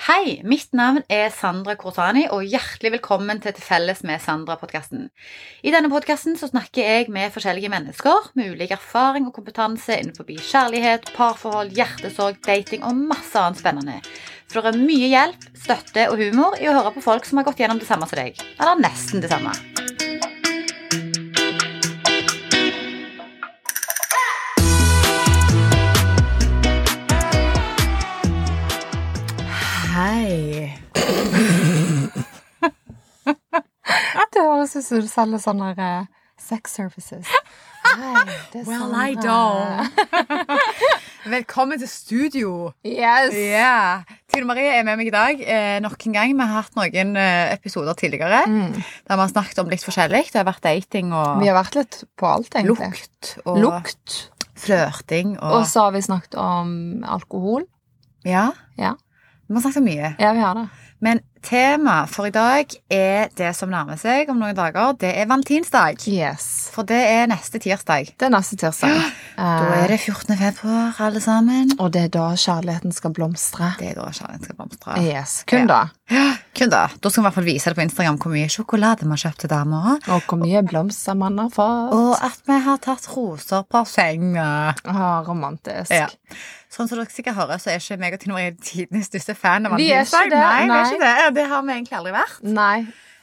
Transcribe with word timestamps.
Hei, 0.00 0.40
mitt 0.48 0.70
navn 0.72 1.02
er 1.12 1.26
Sandra 1.28 1.74
Korsani, 1.76 2.22
og 2.32 2.46
hjertelig 2.48 2.94
velkommen 2.94 3.36
til 3.44 3.52
Til 3.52 3.60
felles 3.66 3.98
med 4.00 4.22
Sandra-podkasten. 4.24 5.10
I 5.60 5.74
denne 5.74 5.90
podkasten 5.92 6.38
snakker 6.40 6.80
jeg 6.80 7.10
med 7.12 7.28
forskjellige 7.34 7.68
mennesker 7.68 8.30
med 8.32 8.54
ulik 8.54 8.72
erfaring 8.72 9.28
og 9.28 9.34
kompetanse 9.36 9.98
innenfor 10.00 10.24
kjærlighet, 10.40 11.12
parforhold, 11.12 11.76
hjertesorg, 11.76 12.40
dating 12.46 12.80
og 12.88 12.96
masse 12.96 13.36
annet 13.36 13.60
spennende. 13.60 13.98
For 14.48 14.64
det 14.64 14.72
er 14.72 14.88
mye 14.88 15.12
hjelp, 15.12 15.48
støtte 15.66 16.08
og 16.08 16.16
humor 16.16 16.56
i 16.56 16.72
å 16.72 16.78
høre 16.78 16.96
på 16.96 17.04
folk 17.04 17.28
som 17.28 17.42
har 17.42 17.50
gått 17.50 17.60
gjennom 17.60 17.84
det 17.84 17.90
samme 17.92 18.08
som 18.08 18.24
deg. 18.24 18.40
Eller 18.56 18.80
nesten 18.80 19.20
det 19.20 19.28
samme. 19.34 19.52
Hei. 29.90 30.70
Det 34.30 34.42
høres 34.44 34.74
ut 34.78 34.84
som 34.86 35.00
du 35.02 35.08
selger 35.10 35.40
sånne 35.42 35.70
uh, 35.74 36.04
sex 36.40 36.76
services. 36.78 37.26
Hei, 37.90 38.22
Well, 38.62 38.84
sånne... 38.84 39.02
I 39.10 39.16
don't. 39.18 39.90
Velkommen 41.34 41.80
til 41.82 41.90
studio. 41.90 42.52
Yes. 42.86 43.34
Yeah. 43.36 44.04
Tine 44.30 44.46
Marie 44.48 44.70
er 44.78 44.86
med 44.86 45.00
meg 45.00 45.10
i 45.10 45.14
dag 45.14 45.42
eh, 45.42 45.76
nok 45.84 46.06
en 46.08 46.14
gang. 46.16 46.32
Vi 46.38 46.46
har 46.46 46.62
hatt 46.62 46.78
noen 46.78 47.12
eh, 47.18 47.50
episoder 47.56 47.98
tidligere 47.98 48.44
Mm. 48.48 48.70
der 48.78 49.16
vi 49.18 49.20
har 49.24 49.32
snakket 49.34 49.60
om 49.64 49.68
litt 49.72 49.84
forskjellig. 49.84 50.22
Det 50.30 50.38
har 50.40 50.48
vært 50.48 50.64
dating 50.64 51.10
og 51.12 51.42
Vi 51.42 51.50
har 51.50 51.58
vært 51.58 51.76
litt 51.80 52.00
på 52.20 52.30
alt, 52.30 52.54
egentlig. 52.54 52.78
lukt 52.78 53.34
og 53.44 53.58
Lukt. 53.60 54.16
flørting 54.60 55.34
og, 55.40 55.58
Og 55.60 55.66
så 55.68 55.88
har 55.88 55.92
vi 55.98 56.04
snakket 56.06 56.38
om 56.40 56.72
alkohol. 57.04 57.66
Ja. 58.24 58.50
Ja. 58.80 58.94
Vi 59.50 59.54
har 59.58 59.64
snakket 59.64 59.82
mye. 59.82 60.12
Ja, 60.22 60.30
vi 60.36 60.40
har 60.44 60.54
det. 60.54 60.68
Men 61.02 61.20
tema 61.42 62.04
for 62.06 62.28
i 62.28 62.30
dag 62.30 62.70
er 62.92 63.30
det 63.34 63.48
som 63.56 63.70
nærmer 63.72 63.96
seg 63.98 64.28
om 64.30 64.36
noen 64.38 64.54
dager. 64.54 64.92
Det 65.00 65.10
er 65.16 65.26
valentinsdag. 65.26 65.96
Yes. 66.06 66.68
For 66.74 66.86
det 66.86 67.00
er 67.08 67.26
neste 67.32 67.58
tirsdag. 67.58 68.12
Det 68.20 68.28
er 68.28 68.30
neste 68.34 68.58
tirsdag. 68.60 69.00
Da 69.40 69.72
er 69.80 69.88
det 69.88 69.96
14. 70.04 70.36
februar, 70.38 70.92
alle 71.00 71.22
sammen. 71.24 71.72
Og 71.80 71.90
det 71.96 72.04
er 72.04 72.12
da 72.14 72.28
kjærligheten 72.38 72.92
skal 72.94 73.14
blomstre. 73.16 73.72
Det 73.80 73.90
er 73.90 73.98
da 73.98 74.06
kjærligheten 74.12 74.44
skal 74.50 74.60
blomstre. 74.60 75.00
Yes. 75.02 75.40
Kun 75.50 75.66
Ja. 75.66 75.66
da. 75.66 75.80
Kun 76.56 76.70
da. 76.72 76.86
Da 76.98 77.10
skal 77.10 77.22
vi 77.22 77.24
i 77.24 77.28
hvert 77.28 77.36
fall 77.38 77.46
vise 77.46 77.70
det 77.70 77.78
på 77.78 77.84
Instagram 77.84 78.18
hvor 78.20 78.32
mye 78.34 78.50
sjokolade 78.50 79.06
vi 79.06 79.12
har 79.12 79.22
kjøpt 79.22 79.44
til 79.44 79.52
dama. 79.52 79.96
Og 80.10 80.24
hvor 80.26 80.40
mye 80.40 80.62
blomster 80.66 81.18
man 81.18 81.38
har 81.38 81.52
fått. 81.54 81.94
Og 81.94 82.24
at 82.26 82.40
vi 82.50 82.58
har 82.66 82.80
tatt 82.82 83.06
roser 83.14 83.66
på 83.70 83.84
senga. 83.88 84.48
Ah, 84.90 85.20
romantisk. 85.26 85.94
Ja. 85.94 86.08
Sånn 86.70 86.90
som 86.90 86.98
dere 86.98 87.10
sikkert 87.10 87.38
hører, 87.38 87.62
så 87.62 87.72
er 87.72 87.80
ikke 87.82 87.98
meg 88.02 88.14
og 88.14 88.22
Tine 88.22 88.36
Marie 88.36 88.54
tidenes 88.62 89.08
største 89.10 89.34
fan 89.38 89.66
av 89.66 89.78
Vi 89.78 89.88
er 89.94 90.06
ikke 90.06 90.26
det, 90.30 90.42
Nei, 90.42 90.66
vi 90.66 90.76
er 90.76 90.92
ikke 90.92 91.02
det. 91.06 91.30
Det 91.38 91.46
har 91.50 91.64
vi 91.66 91.74
egentlig 91.76 91.98
aldri 91.98 92.14
vært. 92.14 92.44
Nei. 92.58 92.76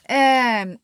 Eh, 0.08 0.75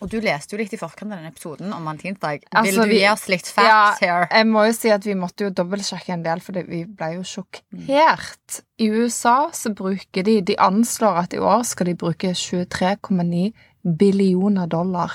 og 0.00 0.10
du 0.10 0.20
leste 0.20 0.52
jo 0.52 0.58
litt 0.60 0.72
i 0.72 0.76
forkant 0.76 1.10
av 1.12 1.18
denne 1.18 1.30
episoden 1.32 1.72
om 1.72 1.84
valentinsdag. 1.84 2.42
Altså, 2.54 2.64
Vil 2.70 2.80
du 2.82 2.88
vi- 2.90 2.98
gi 3.00 3.08
oss 3.08 3.28
litt 3.28 3.46
facts 3.46 3.66
Ja, 3.66 3.94
her? 4.00 4.28
Jeg 4.30 4.46
må 4.46 4.66
jo 4.66 4.72
si 4.72 4.90
at 4.90 5.04
vi 5.04 5.14
måtte 5.14 5.44
jo 5.44 5.50
dobbeltsjekke 5.50 6.10
en 6.12 6.22
del, 6.22 6.40
for 6.40 6.52
vi 6.52 6.84
ble 6.84 7.14
jo 7.14 7.22
sjokkert. 7.22 8.60
I 8.78 8.88
USA 8.90 9.50
så 9.52 9.72
bruker 9.74 10.22
de 10.24 10.40
De 10.42 10.56
anslår 10.56 11.16
at 11.24 11.32
i 11.34 11.38
år 11.38 11.64
skal 11.64 11.86
de 11.86 11.94
bruke 11.94 12.34
23,9 12.34 13.52
billioner 13.96 14.66
dollar 14.66 15.12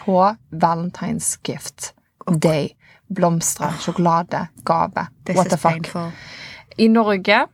på 0.00 0.36
Valentine's 0.52 1.38
gift 1.44 1.92
day. 2.38 2.74
Blomster, 3.12 3.72
sjokolade, 3.80 4.48
gave. 4.64 5.08
This 5.24 5.36
What 5.36 5.48
the 5.50 5.56
fuck. 5.56 5.72
painful. 5.72 6.12
I 6.78 6.86
Norge 6.88 7.46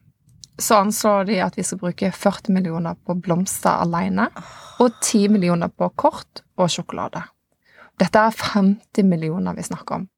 så 0.59 0.81
anslår 0.81 1.27
de 1.29 1.39
at 1.45 1.57
vi 1.59 1.65
skal 1.67 1.81
bruke 1.81 2.11
40 2.13 2.53
millioner 2.57 2.97
på 3.07 3.17
blomster 3.21 3.83
alene, 3.85 4.29
og 4.81 5.01
10 5.03 5.29
millioner 5.35 5.69
på 5.69 5.91
kort 5.99 6.43
og 6.57 6.71
sjokolade. 6.73 7.23
Dette 8.01 8.21
er 8.29 8.35
50 8.55 9.07
millioner 9.09 9.57
vi 9.57 9.65
snakker 9.65 10.01
om. 10.01 10.09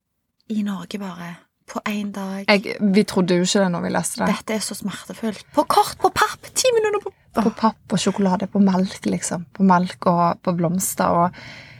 I 0.50 0.62
Norge 0.66 0.98
bare. 0.98 1.34
På 1.68 1.82
én 1.84 2.08
dag. 2.12 2.46
Jeg, 2.48 2.78
vi 2.80 3.02
trodde 3.04 3.36
jo 3.36 3.44
ikke 3.44 3.60
det 3.60 3.72
når 3.74 3.82
vi 3.84 3.90
leste 3.92 4.22
det. 4.22 4.28
Dette 4.32 4.54
er 4.56 4.62
så 4.64 4.74
smertefullt. 4.78 5.44
På 5.54 5.66
kort, 5.68 5.98
på 6.00 6.08
papp! 6.08 6.48
10 6.54 6.74
millioner 6.74 7.02
på 7.04 7.12
På 7.38 7.50
papp 7.54 7.92
og 7.92 8.00
sjokolade, 8.00 8.48
på 8.50 8.58
melk, 8.58 9.04
liksom. 9.06 9.44
På 9.54 9.62
melk 9.62 10.06
og 10.10 10.40
på 10.42 10.54
blomster. 10.56 11.12
Og 11.12 11.36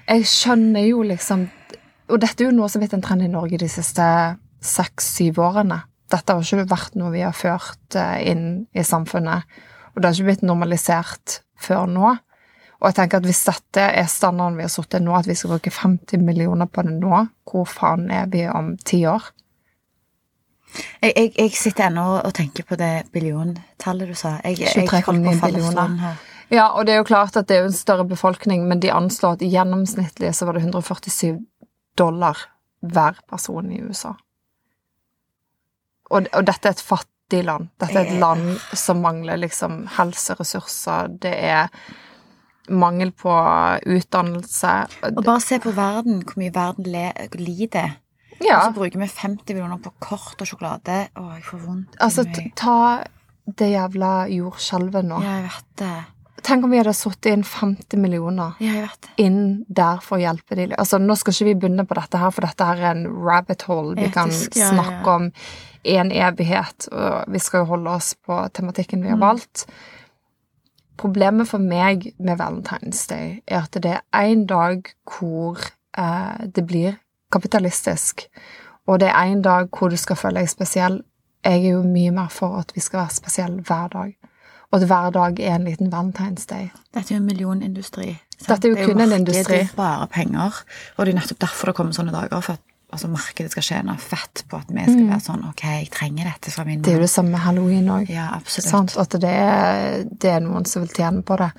jeg 0.07 0.27
skjønner 0.29 0.85
jo 0.87 1.03
liksom 1.03 1.49
Og 2.09 2.21
dette 2.21 2.45
er 2.45 2.49
jo 2.49 2.57
noe 2.57 2.69
som 2.69 2.79
har 2.81 2.87
blitt 2.87 2.95
en 2.97 3.03
trend 3.05 3.25
i 3.25 3.29
Norge 3.29 3.59
de 3.61 3.69
siste 3.69 4.05
seks-syv 4.65 5.41
årene. 5.45 5.83
Dette 6.09 6.35
har 6.35 6.45
ikke 6.45 6.69
vært 6.71 6.97
noe 6.97 7.13
vi 7.13 7.25
har 7.25 7.37
ført 7.37 7.99
eh, 7.99 8.31
inn 8.31 8.47
i 8.73 8.85
samfunnet. 8.87 9.45
Og 9.93 10.01
det 10.01 10.09
har 10.09 10.17
ikke 10.17 10.31
blitt 10.31 10.47
normalisert 10.47 11.41
før 11.59 11.89
nå. 11.91 12.15
Og 12.79 12.87
jeg 12.87 12.97
tenker 13.01 13.19
at 13.19 13.27
hvis 13.27 13.43
dette 13.49 13.83
er 14.01 14.07
standarden 14.11 14.59
vi 14.61 14.65
har 14.65 14.71
satt 14.71 14.95
nå, 15.03 15.13
at 15.19 15.27
vi 15.27 15.35
skal 15.37 15.57
bruke 15.57 15.73
50 15.75 16.23
millioner 16.23 16.71
på 16.71 16.85
det 16.87 16.95
nå, 17.01 17.25
hvor 17.49 17.67
faen 17.67 18.07
er 18.15 18.31
vi 18.31 18.45
om 18.47 18.77
ti 18.87 19.03
år? 19.11 19.33
Jeg, 21.03 21.13
jeg, 21.17 21.33
jeg 21.33 21.55
sitter 21.57 21.89
ennå 21.89 22.05
og 22.21 22.33
tenker 22.37 22.67
på 22.69 22.77
det 22.79 23.09
billiontallet 23.13 24.13
du 24.13 24.17
sa. 24.19 24.37
Jeg, 24.45 24.61
jeg 24.63 24.87
23,9 24.87 25.25
på 25.25 25.33
å 25.33 25.41
falle 25.41 25.63
billioner. 25.63 25.97
her. 26.05 26.21
Ja, 26.49 26.71
og 26.71 26.87
det 26.89 26.95
er 26.95 27.03
jo 27.03 27.09
klart 27.09 27.37
at 27.37 27.49
det 27.49 27.59
er 27.59 27.67
jo 27.67 27.73
en 27.73 27.77
større 27.77 28.07
befolkning, 28.09 28.63
men 28.69 28.81
de 28.81 28.93
anslår 28.95 29.37
at 29.37 29.45
gjennomsnittlig 29.45 30.31
så 30.37 30.49
var 30.49 30.57
det 30.57 30.65
147 30.65 31.43
dollar 31.99 32.47
hver 32.81 33.19
person 33.29 33.69
i 33.75 33.83
USA. 33.85 34.15
Og, 36.11 36.29
og 36.33 36.45
dette 36.49 36.71
er 36.71 36.77
et 36.77 36.85
fattig 36.85 37.45
land. 37.45 37.71
Dette 37.81 38.01
er 38.01 38.09
et 38.09 38.21
land 38.21 38.57
som 38.77 39.03
mangler 39.05 39.41
liksom 39.41 39.83
helseressurser. 39.99 41.15
Det 41.23 41.33
er 41.33 41.69
mangel 42.69 43.13
på 43.17 43.33
utdannelse. 43.87 44.75
Og 45.13 45.23
bare 45.25 45.41
se 45.45 45.59
på 45.63 45.73
verden, 45.77 46.23
hvor 46.25 46.41
mye 46.41 46.55
verden 46.55 46.91
lider. 47.41 47.97
Ja, 48.39 48.59
Og 48.59 48.65
så 48.69 48.75
bruker 48.77 49.01
vi 49.01 49.09
50 49.09 49.55
millioner 49.55 49.81
på 49.83 49.93
kort 49.99 50.39
og 50.39 50.47
sjokolade. 50.47 51.09
Å, 51.19 51.25
jeg 51.37 51.47
får 51.49 51.65
vondt. 51.65 51.97
altså 51.99 52.25
ta 52.57 52.77
det 53.59 53.73
jævla 53.73 54.13
jordskjelvet 54.31 55.09
nå. 55.09 55.19
Ja, 55.25 55.39
jeg 55.41 55.49
vet 55.49 55.69
det. 55.83 55.97
Tenk 56.47 56.65
om 56.65 56.71
vi 56.71 56.79
hadde 56.79 56.95
satt 56.95 57.27
inn 57.27 57.43
50 57.45 57.99
millioner 57.99 58.55
Ja, 58.63 58.87
inn 59.21 59.65
der 59.67 59.99
for 60.05 60.17
å 60.17 60.23
hjelpe 60.23 60.55
de. 60.57 60.69
Altså, 60.79 61.01
nå 61.03 61.17
skal 61.19 61.35
ikke 61.35 61.49
vi 61.49 61.57
begynne 61.65 61.85
på 61.89 61.97
dette 61.99 62.21
her, 62.21 62.31
for 62.35 62.47
dette 62.47 62.69
her 62.69 62.79
er 62.85 62.93
en 62.93 63.09
rabbit 63.27 63.65
hole. 63.69 63.97
Vi 63.99 64.11
kan 64.15 64.31
snakke 64.31 64.61
ja, 64.63 64.71
ja. 65.03 65.17
om 65.17 65.33
en 65.89 66.13
evighet, 66.13 66.89
og 66.93 67.25
vi 67.33 67.41
skal 67.43 67.65
jo 67.65 67.73
holde 67.73 67.91
oss 67.91 68.15
på 68.27 68.41
tematikken 68.55 69.03
vi 69.03 69.13
har 69.13 69.21
valgt. 69.21 69.67
Problemet 70.99 71.49
for 71.49 71.63
meg 71.63 72.13
med 72.19 72.41
Valentine's 72.41 73.05
Day 73.09 73.41
er 73.47 73.63
at 73.63 73.77
det 73.83 73.99
er 74.01 74.33
en 74.33 74.47
dag 74.51 74.89
hvor 75.07 75.61
eh, 75.99 76.47
det 76.55 76.67
blir 76.67 76.99
kapitalistisk, 77.33 78.27
og 78.87 79.01
det 79.01 79.09
er 79.09 79.33
en 79.33 79.43
dag 79.43 79.69
hvor 79.71 79.93
du 79.93 79.97
skal 79.97 80.17
føle 80.17 80.41
deg 80.41 80.51
spesiell. 80.51 81.03
Jeg 81.45 81.65
er 81.65 81.77
jo 81.77 81.83
mye 81.87 82.11
mer 82.11 82.33
for 82.35 82.59
at 82.59 82.73
vi 82.75 82.83
skal 82.83 83.05
være 83.05 83.15
spesielle 83.21 83.63
hver 83.63 83.93
dag, 83.93 84.17
og 84.71 84.81
at 84.81 84.87
hver 84.87 85.11
dag 85.15 85.41
er 85.41 85.55
en 85.55 85.69
liten 85.69 85.93
Valentine's 85.95 86.49
Day. 86.51 86.69
Dette 86.95 87.15
er 87.15 87.17
jo 87.17 87.23
en 87.23 87.29
millionindustri. 87.29 88.17
sant? 88.39 88.49
Dette 88.49 88.69
er 88.69 88.71
jo 88.71 88.77
Det 88.77 88.89
kun 88.91 89.01
en 89.01 89.21
industri. 89.21 89.55
Det 89.55 89.71
er 89.71 89.77
bare 89.77 90.07
penger. 90.07 90.65
Og 90.97 91.07
det 91.07 91.15
er 91.15 91.21
nettopp 91.21 91.41
derfor 91.41 91.71
det 91.71 91.75
kommer 91.79 91.93
sånne 91.93 92.13
dager. 92.13 92.41
For 92.41 92.59
at 92.59 92.61
altså, 92.93 93.11
markedet 93.13 93.53
skal 93.53 93.67
tjene 93.67 93.97
fett 94.03 94.45
på 94.49 94.61
at 94.61 94.73
vi 94.73 94.87
skal 94.87 95.05
være 95.11 95.25
sånn 95.25 95.45
Ok, 95.51 95.65
jeg 95.67 95.91
trenger 95.95 96.31
dette 96.33 96.55
fra 96.55 96.65
min 96.69 96.79
Mm. 96.79 96.83
Det 96.87 96.93
er 96.93 96.99
jo 96.99 97.05
det 97.07 97.13
samme 97.13 97.35
med 97.35 97.45
halloween 97.45 97.93
òg. 97.93 98.11
Ja, 98.13 98.31
absolutt. 98.37 98.97
At 98.99 99.21
det 99.21 99.35
er, 99.35 100.05
det 100.09 100.35
er 100.37 100.43
noen 100.45 100.67
som 100.69 100.85
vil 100.85 100.95
tjene 100.95 101.23
på 101.27 101.39
det. 101.41 101.53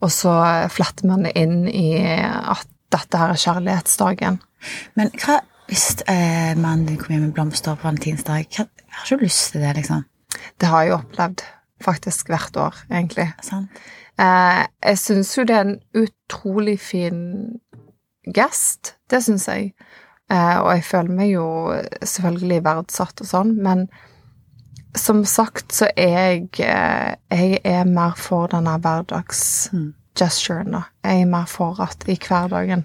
Og 0.00 0.12
så 0.14 0.32
fletter 0.72 1.08
man 1.10 1.26
det 1.26 1.36
inn 1.36 1.66
i 1.68 2.00
at 2.00 2.68
dette 2.90 3.18
her 3.20 3.34
er 3.34 3.40
kjærlighetsdagen. 3.40 4.40
Men 4.98 5.12
hva 5.20 5.40
hvis 5.70 6.00
eh, 6.10 6.56
mannen 6.58 6.86
din 6.88 6.96
kommer 6.98 7.14
hjem 7.14 7.28
med 7.28 7.34
blomster 7.36 7.76
på 7.78 7.86
valentinsdag? 7.86 8.48
Hva, 8.50 8.64
har 8.90 9.04
ikke 9.06 9.20
du 9.20 9.22
lyst 9.22 9.52
til 9.52 9.62
det, 9.62 9.76
liksom? 9.76 10.02
Det 10.58 10.70
har 10.70 10.82
jeg 10.82 10.96
opplevd 10.96 11.44
faktisk 11.84 12.32
hvert 12.32 12.56
år, 12.58 12.80
egentlig. 12.90 13.28
Sant? 13.46 13.78
Eh, 14.18 14.64
jeg 14.82 14.98
syns 14.98 15.30
jo 15.38 15.44
det 15.46 15.56
er 15.56 15.68
en 15.68 15.78
utrolig 15.94 16.74
fin 16.82 17.20
gest. 18.34 18.96
Det 19.10 19.22
syns 19.22 19.46
jeg. 19.46 19.70
Eh, 20.30 20.58
og 20.60 20.70
jeg 20.76 20.84
føler 20.86 21.16
meg 21.16 21.32
jo 21.32 21.46
selvfølgelig 22.06 22.64
verdsatt 22.64 23.20
og 23.24 23.26
sånn, 23.26 23.50
men 23.62 23.88
som 24.98 25.24
sagt 25.26 25.72
så 25.74 25.86
er 25.98 26.18
jeg 26.18 26.48
eh, 26.66 27.14
Jeg 27.30 27.60
er 27.64 27.84
mer 27.86 28.14
for 28.18 28.46
denne 28.50 28.78
hverdagsgesturen, 28.82 30.72
da. 30.74 30.82
Jeg 31.06 31.20
er 31.22 31.26
mer 31.30 31.46
for 31.50 31.80
at 31.82 32.04
i 32.10 32.18
hverdagen 32.18 32.84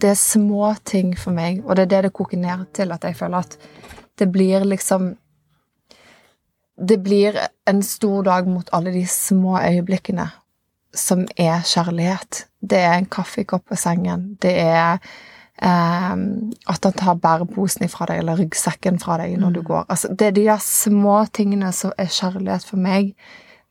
Det 0.00 0.10
er 0.10 0.14
små 0.20 0.74
ting 0.84 1.18
for 1.18 1.32
meg, 1.32 1.64
og 1.64 1.76
det 1.76 1.82
er 1.82 1.90
det 1.96 2.02
det 2.08 2.12
koker 2.16 2.38
ned 2.40 2.66
til, 2.74 2.92
at 2.92 3.04
jeg 3.04 3.16
føler 3.16 3.38
at 3.38 3.58
det 4.18 4.32
blir 4.32 4.64
liksom 4.64 5.16
Det 6.76 7.02
blir 7.04 7.38
en 7.68 7.82
stor 7.82 8.22
dag 8.22 8.48
mot 8.48 8.68
alle 8.72 8.92
de 8.92 9.06
små 9.06 9.58
øyeblikkene 9.60 10.30
som 10.94 11.26
er 11.36 11.62
kjærlighet. 11.64 12.46
Det 12.60 12.78
er 12.78 12.98
en 12.98 13.06
kaffekopp 13.06 13.64
på 13.68 13.76
sengen. 13.76 14.36
Det 14.42 14.58
er 14.60 14.98
at 15.62 16.86
han 16.88 16.96
tar 16.98 17.20
bæreposen 17.22 17.86
ifra 17.86 18.08
deg, 18.10 18.22
eller 18.22 18.40
ryggsekken 18.40 18.98
fra 19.02 19.20
deg 19.20 19.36
når 19.38 19.56
du 19.56 19.62
går. 19.66 19.86
Altså, 19.88 20.10
det 20.10 20.26
er 20.26 20.36
de 20.36 20.46
der 20.48 20.62
små 20.64 21.20
tingene 21.34 21.70
som 21.76 21.94
er 21.98 22.10
kjærlighet 22.10 22.66
for 22.66 22.82
meg. 22.82 23.14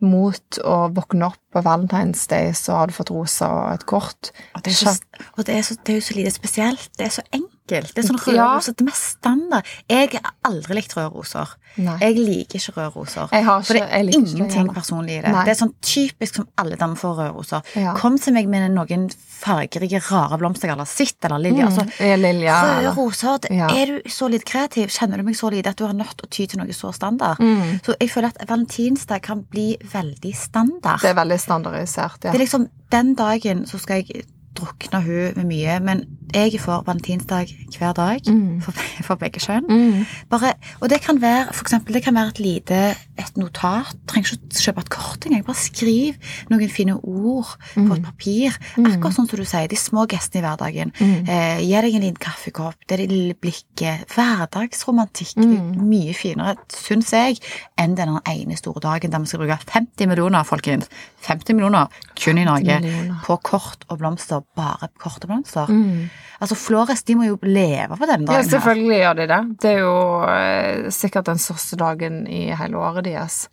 mot 0.02 0.58
å 0.66 0.76
våkne 0.90 1.28
opp 1.28 1.38
på 1.54 1.62
Valentine's 1.62 2.24
Day, 2.26 2.56
så 2.58 2.74
har 2.74 2.90
du 2.90 2.96
fått 2.96 3.12
rosa 3.14 3.52
og 3.54 3.74
et 3.76 3.84
kort. 3.86 4.32
Og 4.58 4.64
det 4.66 4.72
er, 4.74 4.80
så, 4.80 5.26
og 5.38 5.46
det 5.46 5.54
er, 5.54 5.62
så, 5.62 5.76
det 5.86 5.94
er 5.94 6.00
jo 6.00 6.06
så 6.08 6.16
lite 6.18 6.32
spesielt. 6.34 6.90
Det 6.98 7.06
er 7.06 7.14
så 7.20 7.26
enkelt. 7.30 7.51
Det 7.68 7.78
er 7.96 8.02
sånn 8.04 8.18
rødroser. 8.20 8.36
Ja. 8.36 8.74
Det 8.76 8.86
mest 8.86 9.04
standard. 9.18 9.66
Jeg 9.90 10.10
har 10.12 10.34
aldri 10.44 10.76
likt 10.76 10.94
rødroser. 10.98 11.48
Jeg 11.78 12.16
liker 12.18 12.60
ikke 12.60 12.74
rødroser. 12.76 13.30
For 13.64 13.74
det 13.78 13.84
er 13.88 14.10
ingenting 14.12 14.68
det 14.68 14.76
personlig 14.76 15.20
i 15.20 15.22
det. 15.22 15.32
Nei. 15.32 15.46
Det 15.46 15.54
er 15.54 15.60
sånn 15.66 15.74
typisk 15.82 16.36
som 16.36 16.48
alle 16.58 16.76
damer 16.76 16.96
får 17.00 17.16
rødroser. 17.22 17.62
Ja. 17.80 17.94
Kom 17.96 18.18
til 18.20 18.34
meg 18.34 18.50
med 18.52 18.72
noen 18.76 19.10
fargerike, 19.42 20.02
rare 20.12 20.38
blomster 20.38 20.68
har 20.76 20.86
sett, 20.86 21.24
eller. 21.26 21.40
Altså, 21.64 21.86
Mm, 22.00 22.22
Lilja. 22.22 22.58
rødroser 22.92 23.40
det- 23.42 23.52
Ja. 23.52 23.68
Er 23.70 23.86
du 23.86 24.02
så 24.10 24.30
litt 24.30 24.44
kreativ, 24.46 24.88
kjenner 24.90 25.18
du 25.18 25.24
meg 25.24 25.36
så 25.36 25.50
lite 25.52 25.68
at 25.70 25.76
du 25.78 25.86
har 25.86 25.94
nødt 25.94 26.18
til 26.18 26.28
å 26.28 26.30
ty 26.30 26.46
til 26.48 26.60
noe 26.60 26.68
så 26.74 26.94
standard. 26.94 27.38
Mm. 27.40 27.80
Så 27.86 27.96
jeg 28.00 28.10
føler 28.10 28.28
at 28.36 28.48
valentinsdag 28.48 29.22
kan 29.22 29.42
bli 29.50 29.78
veldig 29.82 30.36
standard. 30.36 31.00
Det 31.02 31.10
er 31.10 31.16
veldig 31.16 31.40
standardisert, 31.40 32.24
ja. 32.26 32.32
Det 32.32 32.36
er 32.36 32.46
liksom, 32.46 32.70
Den 32.92 33.16
dagen 33.16 33.66
så 33.66 33.80
skal 33.80 34.04
jeg 34.04 34.26
drukne 34.54 35.02
hun 35.02 35.34
med 35.38 35.46
mye, 35.48 35.80
men 35.82 36.06
jeg 36.34 36.60
får 36.62 36.84
valentinsdag 36.86 37.52
hver 37.78 37.94
dag 37.94 38.22
Mm. 38.28 38.62
for, 38.62 38.72
for 39.08 39.16
begge 39.16 39.40
kjønn. 39.40 39.66
Mm. 39.70 40.06
Bare, 40.30 40.54
og 40.82 40.90
det 40.90 41.02
kan 41.02 41.22
være 41.22 41.54
for 41.54 41.64
eksempel, 41.64 41.94
det 41.94 42.04
kan 42.04 42.16
være 42.16 42.28
et 42.36 42.40
lite 42.40 42.96
et 43.22 43.38
notat. 43.38 43.92
Trenger 44.08 44.34
ikke 44.34 44.58
å 44.58 44.62
kjøpe 44.66 44.80
et 44.82 44.90
kort 44.90 45.26
engang. 45.28 45.44
Bare 45.46 45.56
skriv 45.56 46.16
noen 46.50 46.70
fine 46.70 46.96
ord 47.04 47.52
på 47.76 47.94
et 47.94 48.04
papir. 48.04 48.56
Akkurat 48.78 49.14
sånn 49.14 49.28
som 49.30 49.38
du 49.38 49.46
sier, 49.46 49.68
de 49.70 49.76
små 49.78 50.08
gestene 50.10 50.42
i 50.42 50.46
hverdagen. 50.48 50.92
Mm. 51.00 51.28
Eh, 51.30 51.60
gi 51.62 51.82
deg 51.82 51.96
en 51.96 52.02
liten 52.08 52.18
kaffekopp, 52.22 52.76
det 52.88 52.98
er 53.00 53.04
det 53.06 53.12
lille 53.12 53.36
blikket. 53.36 54.08
Hverdagsromantikk. 54.16 55.36
Det 55.36 55.44
er 55.46 55.62
Mm. 55.62 55.88
mye 55.90 56.14
finere, 56.16 56.56
syns 56.70 57.12
jeg, 57.12 57.38
enn 57.78 57.96
den 57.96 58.20
ene 58.28 58.58
store 58.58 58.80
dagen 58.82 59.12
der 59.12 59.20
vi 59.20 59.26
skal 59.26 59.40
bruke 59.40 59.60
50 59.66 60.08
millioner, 60.08 60.44
folkens. 60.44 60.88
50 61.22 61.54
millioner 61.54 61.88
kun 62.16 62.38
i 62.38 62.44
Norge 62.46 62.80
millioner. 62.82 63.22
på 63.26 63.38
kort 63.44 63.86
og 63.90 64.00
blomster. 64.00 64.42
Bare 64.56 64.88
kort 65.00 65.24
og 65.24 65.30
blomster. 65.30 65.68
Mm. 65.68 66.10
Altså, 66.42 66.56
Flores 66.56 67.04
de 67.04 67.16
må 67.16 67.24
jo 67.28 67.38
leve 67.44 67.98
på 67.98 68.06
den 68.10 68.26
dagen 68.26 68.36
her. 68.42 68.50
selvfølgelig 68.50 68.98
gjør 69.02 69.14
de 69.20 69.28
det. 69.28 69.40
Det 69.62 69.72
er 69.76 69.80
jo 69.80 70.24
eh, 70.30 70.90
sikkert 70.92 71.26
den 71.26 71.38
største 71.38 71.78
dagen 71.78 72.28
i 72.28 72.48
hele 72.56 72.78
året 72.78 73.04
deres 73.06 73.48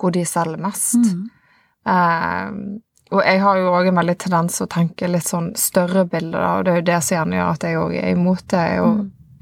hvor 0.00 0.10
de 0.10 0.24
selger 0.26 0.58
mest. 0.58 0.96
Mm. 0.96 1.30
Eh, 1.86 2.78
og 3.12 3.20
jeg 3.26 3.40
har 3.42 3.58
jo 3.60 3.72
òg 3.76 3.88
en 3.90 3.98
veldig 4.00 4.14
tendens 4.18 4.56
til 4.56 4.64
å 4.66 4.70
tenke 4.72 5.08
litt 5.10 5.28
sånn 5.28 5.50
større 5.60 6.06
bilder, 6.08 6.38
da, 6.40 6.52
og 6.58 6.64
det 6.64 6.72
er 6.72 6.78
jo 6.80 6.86
det 6.88 7.00
som 7.04 7.16
gjerne 7.18 7.36
gjør 7.36 7.50
at 7.52 7.66
jeg 7.68 7.76
òg 7.82 7.96
er 8.00 8.10
imot 8.14 8.46
det. 8.48 8.58
er 8.58 8.76
jo 8.80 8.88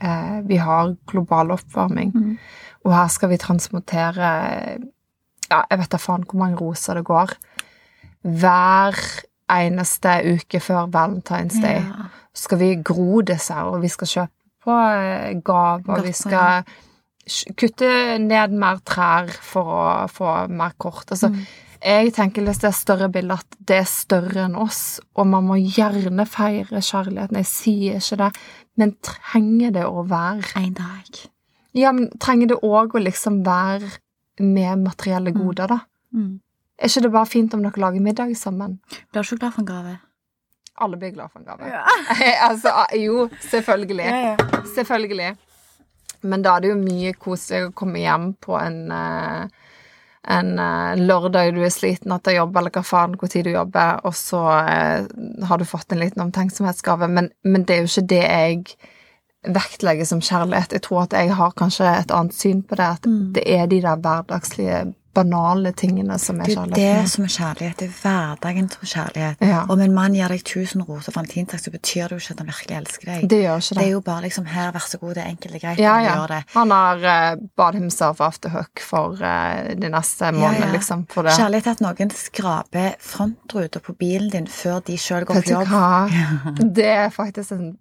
eh, 0.03 0.41
Vi 0.49 0.57
har 0.59 0.97
global 1.07 1.53
oppvarming, 1.55 2.11
Mm. 2.15 2.37
og 2.85 2.93
her 2.97 3.09
skal 3.09 3.29
vi 3.31 3.37
transportere 3.39 4.33
Ja, 5.51 5.65
jeg 5.71 5.79
vet 5.79 5.91
da 5.91 5.99
faen 5.99 6.25
hvor 6.27 6.39
mange 6.39 6.57
roser 6.61 6.95
det 6.95 7.05
går. 7.05 7.31
Hver 8.25 8.95
eneste 9.51 10.13
uke 10.35 10.61
før 10.63 10.87
Valentine's 10.91 11.61
Day 11.63 11.81
Ja. 11.81 12.09
Skal 12.35 12.59
vi 12.59 12.75
gro 12.85 13.21
disse 13.27 13.55
og 13.65 13.81
vi 13.83 13.89
skal 13.89 14.07
kjøpe 14.07 14.37
på 14.65 14.77
eh, 14.77 15.41
gaver, 15.45 15.97
og 15.99 16.05
vi 16.05 16.13
skal 16.13 16.65
kutte 17.57 18.19
ned 18.21 18.55
mer 18.59 18.81
trær 18.87 19.29
for 19.45 19.71
å 19.77 19.83
få 20.11 20.49
mer 20.51 20.73
kort. 20.79 21.11
Altså, 21.15 21.29
Mm. 21.31 21.45
jeg 21.83 22.13
tenker 22.15 22.43
hvis 22.45 22.59
det 22.61 22.69
er 22.69 22.77
større 22.77 23.09
bilde 23.13 23.33
at 23.39 23.57
det 23.67 23.77
er 23.79 23.89
større 23.89 24.45
enn 24.47 24.57
oss, 24.57 25.01
og 25.17 25.27
man 25.27 25.45
må 25.47 25.55
gjerne 25.57 26.27
feire 26.27 26.81
kjærligheten, 26.83 27.37
jeg 27.37 27.47
sier 27.47 27.95
ikke 28.01 28.17
det, 28.25 28.31
men 28.77 28.97
trenger 29.03 29.71
det 29.73 29.85
å 29.87 30.05
være 30.09 30.57
En 30.57 30.73
dag. 30.75 31.31
Ja, 31.75 31.93
men 31.93 32.11
trenger 32.19 32.49
det 32.49 32.61
òg 32.63 32.95
å 32.95 33.05
liksom 33.05 33.45
være 33.47 33.91
med 34.41 34.79
materielle 34.83 35.33
goder, 35.33 35.67
da? 35.69 35.79
Mm. 36.15 36.41
Er 36.79 36.89
ikke 36.89 37.03
det 37.03 37.13
bare 37.13 37.27
fint 37.27 37.55
om 37.55 37.63
dere 37.63 37.77
lager 37.77 38.01
middag 38.01 38.37
sammen? 38.37 38.79
Blir 39.13 39.23
du 39.23 39.35
ikke 39.37 39.39
glad 39.39 39.53
for 39.53 39.61
en 39.61 39.67
gave? 39.67 39.99
Alle 40.81 40.97
blir 40.97 41.11
glad 41.15 41.31
for 41.33 41.41
en 41.41 41.47
gave. 41.47 41.71
altså, 42.49 42.73
jo, 42.97 43.29
selvfølgelig. 43.51 44.11
Selvfølgelig. 44.75 45.35
Men 46.23 46.43
da 46.45 46.57
er 46.57 46.61
det 46.65 46.71
jo 46.75 46.77
mye 46.81 47.13
koselig 47.17 47.67
å 47.69 47.73
komme 47.77 48.01
hjem 48.03 48.31
på 48.45 48.57
en, 48.61 48.79
eh, 48.93 49.71
en 50.37 50.51
eh, 50.61 51.01
lørdag 51.01 51.55
du 51.57 51.63
er 51.65 51.73
sliten 51.73 52.13
etter 52.13 52.37
jobb, 52.37 52.57
eller 52.61 52.73
hva 52.75 52.83
faen, 52.85 53.17
hvor 53.21 53.31
tid 53.33 53.47
du 53.49 53.55
jobber, 53.55 54.01
og 54.05 54.17
så 54.17 54.41
eh, 54.61 55.07
har 55.49 55.61
du 55.61 55.65
fått 55.69 55.93
en 55.93 56.01
liten 56.03 56.25
omtenksomhetsgave. 56.27 57.09
Men, 57.09 57.31
men 57.45 57.65
det 57.65 57.77
er 57.77 57.85
jo 57.87 57.93
ikke 57.93 58.09
det 58.13 58.23
jeg 58.25 58.65
vektlegger 59.57 60.05
som 60.05 60.21
kjærlighet. 60.21 60.75
Jeg 60.77 60.85
tror 60.85 61.07
at 61.07 61.15
jeg 61.17 61.33
har 61.39 61.55
kanskje 61.57 61.89
et 62.03 62.11
annet 62.13 62.37
syn 62.37 62.61
på 62.69 62.77
det, 62.77 62.89
at 62.99 63.07
Mm. 63.09 63.33
det 63.33 63.45
er 63.49 63.67
de 63.67 63.81
der 63.81 63.97
hverdagslige, 63.97 64.81
banale 65.15 65.73
tingene 65.73 66.19
som 66.19 66.39
er 66.41 66.47
Det 66.47 66.53
er 66.53 66.61
kjærlighet. 66.61 67.03
det 67.03 67.11
som 67.11 67.25
er 67.25 67.29
kjærlighet. 67.35 67.77
Det 67.81 67.87
er 67.89 67.95
hverdagen 68.03 68.69
som 68.71 68.81
er 68.83 68.91
kjærlighet. 68.95 69.37
Ja. 69.49 69.65
Om 69.69 69.81
en 69.81 69.95
mann 69.95 70.15
gir 70.15 70.29
deg 70.29 70.41
1000 70.45 70.85
roser 70.89 71.11
for 71.13 71.19
valentinsdag, 71.21 71.61
så 71.61 71.71
betyr 71.75 72.09
det 72.09 72.11
jo 72.11 72.21
ikke 72.23 72.31
at 72.37 72.39
han 72.39 72.47
virkelig 72.53 72.77
elsker 72.81 73.05
deg. 73.11 73.29
Det 73.31 73.41
gjør 73.43 73.57
ikke 73.59 73.75
Det 73.75 73.79
det. 73.81 73.87
er 73.87 73.91
jo 73.91 74.01
bare 74.01 74.23
liksom 74.23 74.47
her, 74.47 74.71
vær 74.73 74.87
så 74.87 74.99
god, 74.99 75.15
det 75.15 75.23
er 75.25 75.31
enkelt 75.35 75.55
og 75.55 75.61
greit. 75.61 75.79
Ja, 75.83 75.93
han 75.95 76.05
ja. 76.05 76.15
gjør 76.15 76.27
det. 76.35 76.41
Han 76.55 76.71
har 76.71 76.97
uh, 77.35 77.37
bad 77.57 77.75
himself 77.75 78.21
off 78.21 78.39
the 78.41 78.49
hook 78.55 78.81
for 78.81 79.19
uh, 79.21 79.75
de 79.75 79.89
neste 79.91 80.31
månedene, 80.33 80.67
ja. 80.67 80.73
liksom. 80.73 81.07
For 81.11 81.23
det. 81.27 81.33
Kjærlighet 81.39 81.67
er 81.67 81.71
at 81.71 81.81
noen 81.81 82.11
skraper 82.15 82.95
frontruta 83.01 83.81
på 83.81 83.93
bilen 83.99 84.31
din 84.31 84.47
før 84.47 84.81
de 84.87 84.97
sjøl 84.99 85.25
går 85.25 85.35
Vet 85.41 85.45
på 85.45 85.51
du 85.51 85.55
jobb. 85.55 85.69
hva? 85.69 86.65
Det 86.81 86.87
er 86.87 87.09
faktisk 87.11 87.53
en 87.53 87.77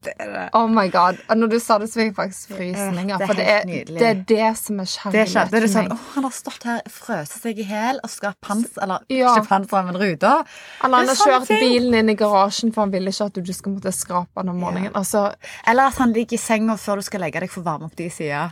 Oh 0.53 0.67
my 0.67 0.89
god. 0.91 1.17
Når 1.35 1.47
du 1.53 1.59
sa 1.59 1.77
det, 1.77 1.89
så 1.91 1.99
fikk 2.01 2.09
jeg 2.11 2.15
faktisk 2.15 2.53
frysninger. 2.57 3.17
det 3.17 3.21
er 3.21 3.27
For 3.27 3.33
det 3.37 3.47
er, 3.47 3.63
det 3.99 4.07
er 4.09 4.23
det 4.27 4.57
som 4.57 4.79
er 4.79 4.85
Det 4.85 4.93
kjærlighet 4.97 5.29
skjedde. 5.29 5.51
Det 5.59 5.63
er 5.63 5.73
sånn, 5.73 5.89
meg. 5.89 5.91
åh, 5.93 6.05
han 6.15 6.23
har 6.23 6.31
stått 6.35 6.63
her, 6.65 6.81
frøst 7.19 7.41
seg 7.43 7.59
i 7.59 7.63
hjel 7.69 7.99
og 8.03 8.09
skal 8.09 8.33
pans, 8.41 8.77
eller 8.81 8.99
Ja. 9.09 9.35
ikke 9.35 9.47
panser, 9.47 9.85
men 9.85 9.95
ruter. 9.99 10.43
Eller 10.83 10.97
han 10.97 11.07
har 11.07 11.15
kjørt 11.15 11.47
bilen 11.47 11.93
inn 11.93 12.09
i 12.09 12.15
garasjen, 12.15 12.73
for 12.73 12.81
han 12.87 12.91
ville 12.91 13.09
ikke 13.11 13.25
at 13.25 13.33
du 13.45 13.53
skal 13.53 13.73
måtte 13.75 13.91
skrape 13.93 14.41
den 14.41 14.49
om 14.49 14.59
morgenen. 14.59 14.91
Altså, 14.93 15.33
Eller 15.67 15.83
at 15.87 15.97
han 15.97 16.13
ligger 16.13 16.33
i 16.33 16.37
senga 16.37 16.75
før 16.77 16.95
du 16.95 17.01
skal 17.01 17.21
legge 17.21 17.39
deg 17.39 17.49
for 17.49 17.61
å 17.61 17.65
varme 17.65 17.85
opp 17.85 17.95
de 17.95 18.09
sida. 18.09 18.51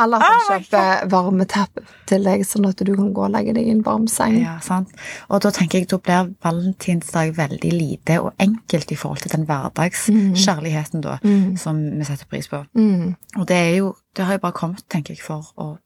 eller 0.00 0.18
at 0.18 0.22
han 0.22 0.38
Oh 0.38 0.60
kjøper 0.62 1.08
varmeteppe 1.10 1.82
til 2.06 2.22
deg, 2.22 2.44
sånn 2.46 2.68
at 2.68 2.76
du 2.76 2.94
kan 2.94 3.12
gå 3.12 3.24
og 3.24 3.32
legge 3.32 3.52
deg 3.52 3.66
i 3.66 3.70
en 3.72 3.82
varm 3.82 4.06
seng. 4.06 4.36
Ja, 4.44 4.60
sant. 4.60 4.88
Og 5.28 5.40
da 5.42 5.50
tenker 5.50 5.80
jeg 5.80 5.88
da 5.88 5.98
blir 5.98 6.34
valentinsdag 6.40 7.34
veldig 7.34 7.72
lite 7.72 8.20
og 8.22 8.32
enkelt 8.38 8.92
i 8.92 8.94
forhold 8.94 9.18
til 9.22 9.32
den 9.34 9.44
hverdagskjærligheten 9.46 11.00
da, 11.02 11.18
som 11.58 11.80
vi 11.98 12.04
setter 12.04 12.26
pris 12.30 12.46
på. 12.48 12.64
Mm, 12.78 13.16
Og 13.38 13.46
det 13.48 13.56
er 13.56 13.76
jo, 13.78 13.94
det 14.14 14.24
har 14.24 14.34
jo 14.38 14.38
bare 14.38 14.52
kommet, 14.52 14.84
tenker 14.88 15.14
jeg, 15.14 15.22
for 15.22 15.42
å 15.58 15.78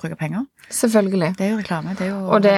bruke 0.00 0.16
penger. 0.16 0.44
selvfølgelig. 0.70 1.34
Det 1.38 1.46
er 1.46 1.50
jo 1.50 1.58
reklame. 1.58 1.94
Det 1.98 2.06
er 2.06 2.10
jo 2.10 2.28
Og 2.28 2.42
det, 2.42 2.54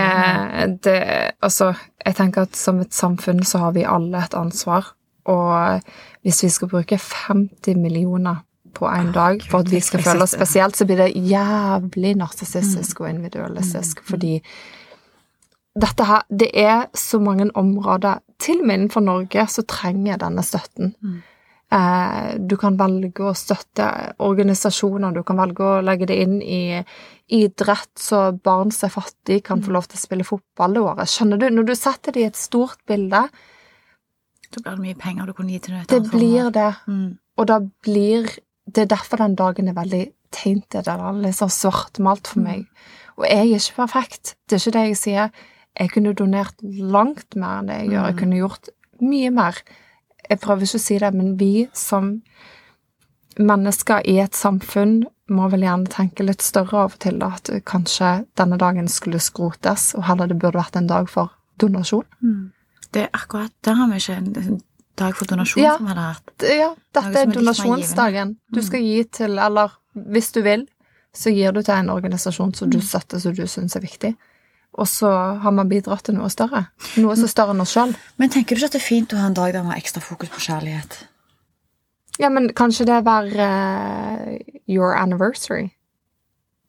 det 0.85 0.97
Altså, 1.43 1.75
jeg 2.07 2.15
tenker 2.15 2.43
at 2.43 2.57
som 2.57 2.81
et 2.81 2.95
samfunn 2.95 3.43
så 3.43 3.59
har 3.59 3.73
vi 3.73 3.87
alle 3.89 4.25
et 4.25 4.35
ansvar. 4.35 4.95
Og 5.25 5.81
hvis 6.23 6.43
vi 6.43 6.49
skal 6.49 6.69
bruke 6.69 6.99
50 7.29 7.77
millioner 7.77 8.45
på 8.75 8.89
en 8.89 9.13
dag 9.13 9.43
for 9.51 9.65
at 9.65 9.71
vi 9.71 9.81
skal 9.81 10.03
føle 10.03 10.23
oss 10.23 10.35
spesielt, 10.37 10.77
så 10.77 10.87
blir 10.87 10.97
det 10.97 11.13
jævlig 11.31 12.15
narsissistisk 12.17 13.01
og 13.01 13.11
individualistisk, 13.11 14.05
fordi 14.05 14.41
dette 15.81 16.05
her 16.05 16.23
Det 16.31 16.51
er 16.55 16.87
så 16.95 17.19
mange 17.19 17.51
områder, 17.55 18.19
til 18.39 18.61
og 18.61 18.67
med 18.67 18.75
innenfor 18.75 19.01
Norge, 19.01 19.47
som 19.49 19.65
trenger 19.69 20.17
denne 20.17 20.43
støtten. 20.43 20.95
Eh, 21.05 21.21
du 21.71 22.57
kan 22.59 22.75
velge 22.75 23.23
å 23.23 23.35
støtte 23.39 23.87
organisasjoner, 24.27 25.13
du 25.15 25.23
kan 25.23 25.39
velge 25.39 25.63
å 25.63 25.83
legge 25.87 26.09
det 26.11 26.17
inn 26.25 26.41
i 26.43 26.81
idrett, 27.31 27.93
så 27.99 28.33
barn 28.35 28.73
som 28.75 28.89
er 28.89 28.95
fattige, 28.97 29.45
kan 29.47 29.63
få 29.63 29.77
lov 29.77 29.87
til 29.87 30.01
å 30.01 30.03
spille 30.03 30.27
fotball 30.27 30.75
det 30.75 30.83
året. 30.83 31.13
Skjønner 31.13 31.39
du? 31.39 31.47
Når 31.55 31.69
du 31.69 31.75
setter 31.79 32.17
det 32.17 32.25
i 32.25 32.29
et 32.33 32.41
stort 32.41 32.81
bilde, 32.91 33.29
Da 34.51 34.59
blir 34.65 34.75
det 34.75 34.83
mye 34.83 34.99
penger 34.99 35.29
du 35.29 35.33
kunne 35.33 35.53
gi 35.55 35.61
til 35.63 35.77
noe 35.77 35.87
det 35.87 36.01
blir 36.11 36.49
det. 36.51 36.73
Mm. 36.91 37.19
Og 37.39 37.47
da 37.47 37.61
blir 37.87 38.27
Det 38.67 38.83
er 38.83 38.91
derfor 38.91 39.17
den 39.19 39.35
dagen 39.35 39.69
er 39.69 39.75
veldig 39.75 40.13
tainted, 40.31 40.87
eller 40.87 41.17
litt 41.19 41.35
sånn 41.35 41.51
svartmalt 41.51 42.29
for 42.31 42.39
meg. 42.45 42.67
Og 43.19 43.25
jeg 43.27 43.49
er 43.49 43.57
ikke 43.57 43.81
perfekt. 43.81 44.35
Det 44.47 44.57
er 44.57 44.61
ikke 44.61 44.75
det 44.77 44.85
jeg 44.85 44.99
sier. 45.01 45.33
Jeg 45.81 45.91
kunne 45.91 46.15
donert 46.15 46.63
langt 46.63 47.35
mer 47.35 47.61
enn 47.61 47.71
det 47.71 47.79
jeg 47.81 47.91
gjør. 47.91 48.07
Jeg 48.07 48.19
kunne 48.21 48.39
gjort 48.39 48.71
mye 49.01 49.33
mer. 49.35 49.59
Jeg 50.31 50.41
prøver 50.41 50.67
ikke 50.67 50.79
å 50.79 50.85
si 50.87 50.99
det, 51.03 51.11
men 51.15 51.35
vi 51.41 51.69
som 51.75 52.21
mennesker 53.41 54.05
i 54.11 54.19
et 54.23 54.37
samfunn 54.37 55.03
må 55.31 55.49
vel 55.51 55.65
gjerne 55.65 55.91
tenke 55.91 56.25
litt 56.27 56.43
større 56.43 56.85
av 56.85 56.97
og 56.97 57.03
til, 57.03 57.19
da, 57.23 57.33
at 57.39 57.51
kanskje 57.69 58.25
denne 58.39 58.59
dagen 58.61 58.89
skulle 58.91 59.21
skrotes, 59.23 59.93
og 59.99 60.07
heller 60.09 60.31
det 60.31 60.39
burde 60.43 60.59
vært 60.59 60.79
en 60.81 60.91
dag 60.91 61.07
for 61.11 61.31
donasjon. 61.63 62.07
Det 62.91 63.07
er 63.07 63.13
akkurat, 63.15 63.53
Der 63.65 63.79
har 63.79 63.89
vi 63.91 64.01
ikke 64.03 64.17
en, 64.17 64.61
dag 64.99 65.17
for 65.17 65.31
donasjon 65.31 65.63
Ja. 65.63 65.77
som 65.77 65.87
vi 65.87 65.93
hadde 65.93 66.09
hatt. 66.09 66.33
Ja, 66.43 66.75
dette 66.93 67.19
er 67.19 67.29
er 67.29 67.33
donasjonsdagen. 67.33 68.37
Du 68.53 68.63
skal 68.63 68.81
gi 68.81 69.05
til, 69.05 69.39
eller 69.39 69.71
hvis 69.95 70.33
du 70.33 70.43
vil, 70.43 70.67
så 71.15 71.31
gir 71.35 71.53
du 71.53 71.63
til 71.63 71.75
en 71.75 71.91
organisasjon 71.91 72.55
som 72.55 72.71
du 72.71 72.81
støtter, 72.81 73.19
som 73.19 73.35
du 73.35 73.47
syns 73.47 73.77
er 73.77 73.81
viktig. 73.81 74.15
Og 74.79 74.87
så 74.87 75.11
har 75.43 75.55
man 75.55 75.69
bidratt 75.69 76.05
til 76.07 76.15
noe 76.15 76.31
større. 76.31 76.69
Noe 77.03 77.17
som 77.19 77.27
er 77.27 77.33
større 77.33 77.57
enn 77.57 77.65
oss 77.65 77.75
sjøl. 77.75 77.97
Men 78.23 78.31
tenker 78.31 78.55
du 78.55 78.61
ikke 78.61 78.71
at 78.71 78.77
det 78.77 78.83
er 78.83 78.87
fint 78.87 79.15
å 79.15 79.19
ha 79.19 79.27
en 79.31 79.37
dag 79.37 79.53
der 79.55 79.65
man 79.65 79.75
har 79.75 79.83
ekstra 79.83 80.03
fokus 80.05 80.31
på 80.31 80.45
kjærlighet? 80.47 81.01
Ja, 82.21 82.31
men 82.31 82.51
kanskje 82.55 82.87
det 82.87 83.01
var 83.09 83.27
uh, 83.27 84.39
your 84.71 84.95
anniversary? 84.95 85.73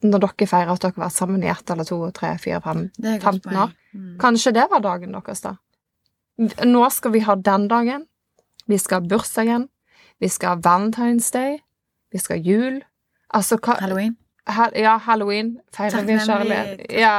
når 0.02 0.24
dere 0.24 0.48
feirer 0.50 0.72
at 0.72 0.82
dere 0.82 0.96
har 0.96 1.04
vært 1.04 1.16
sammen 1.16 1.44
i 1.44 1.50
ett 1.50 1.70
eller 1.70 1.86
to, 1.86 1.98
tre, 2.14 2.32
fire, 2.42 2.60
fem, 2.64 2.86
Det 2.96 3.08
er 3.08 3.18
et 3.18 3.24
godt 3.24 3.44
15 3.44 3.58
år. 3.64 3.74
Mm. 3.92 4.08
Kanskje 4.20 4.54
det 4.56 4.64
var 4.70 4.82
dagen 4.82 5.14
deres, 5.14 5.42
da. 5.44 5.54
Nå 6.66 6.88
skal 6.90 7.12
vi 7.14 7.22
ha 7.26 7.36
den 7.36 7.68
dagen. 7.70 8.06
Vi 8.66 8.78
skal 8.78 9.00
ha 9.00 9.08
bursdagen. 9.08 9.68
Vi 10.20 10.28
skal 10.28 10.56
ha 10.56 10.62
Valentine's 10.64 11.30
Day. 11.32 11.60
Vi 12.12 12.18
skal 12.18 12.38
ha 12.38 12.42
jul. 12.42 12.82
Altså, 13.30 13.58
hva 13.58 13.78
Halloween. 13.80 14.16
Ha, 14.48 14.68
Ja, 14.76 14.96
halloween. 14.98 15.58
Feirer 15.76 16.04
vi 16.06 16.18
kjærlighet? 16.18 16.86
Ja. 16.90 17.16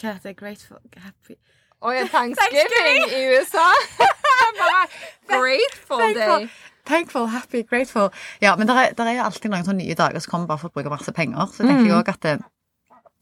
Hva 0.00 0.12
heter? 0.14 0.32
Grateful 0.38 0.78
Happy 0.96 1.34
Og 1.80 1.94
ja, 1.96 2.04
Thanksgiving 2.14 3.08
i 3.10 3.22
USA. 3.36 3.68
Bare 4.60 4.84
Grateful 5.28 5.98
Thankful. 5.98 6.38
Day. 6.46 6.48
Thankful, 6.86 7.26
happy, 7.30 7.62
grateful. 7.62 8.08
Ja, 8.42 8.56
men 8.56 8.66
det 8.66 8.74
er, 8.76 8.94
der 8.98 9.04
er 9.04 9.12
jo 9.20 9.26
alltid 9.28 9.52
noen 9.52 9.62
sånne 9.66 9.84
nye 9.84 9.94
dager 9.94 10.18
som 10.18 10.32
kommer 10.32 10.48
bare 10.50 10.58
for 10.58 10.72
å 10.72 10.74
bruke 10.74 10.90
masse 10.90 11.12
penger. 11.14 11.46
Så 11.54 11.62
tenker 11.62 11.86
jeg 11.86 11.94
òg 11.94 12.10
at 12.10 12.24
det, 12.26 12.32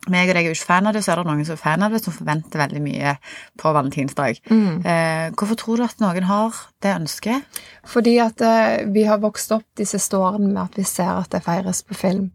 meg 0.08 0.30
og 0.32 0.36
deg 0.38 0.46
er 0.46 0.48
jo 0.48 0.56
ikke 0.56 0.68
fan 0.70 0.88
av 0.88 0.96
det, 0.96 1.02
så 1.04 1.12
er 1.12 1.20
det 1.20 1.26
noen 1.28 1.44
som 1.44 1.58
er 1.58 1.60
fan 1.60 1.84
av 1.84 1.92
det, 1.92 2.00
som 2.00 2.14
forventer 2.16 2.62
veldig 2.62 2.80
mye 2.86 3.12
på 3.60 3.72
valentinsdag. 3.76 4.40
Mm. 4.48 4.78
Eh, 4.80 5.26
hvorfor 5.36 5.60
tror 5.60 5.76
du 5.76 5.84
at 5.84 6.00
noen 6.00 6.24
har 6.30 6.56
det 6.80 6.94
ønsket? 6.96 7.60
Fordi 7.92 8.16
at 8.24 8.40
eh, 8.48 8.88
vi 8.96 9.04
har 9.04 9.20
vokst 9.20 9.52
opp 9.52 9.66
de 9.76 9.84
siste 9.88 10.16
årene 10.16 10.48
med 10.54 10.62
at 10.64 10.80
vi 10.80 10.86
ser 10.88 11.12
at 11.20 11.28
det 11.36 11.44
feires 11.44 11.84
på 11.84 11.98
film. 12.00 12.30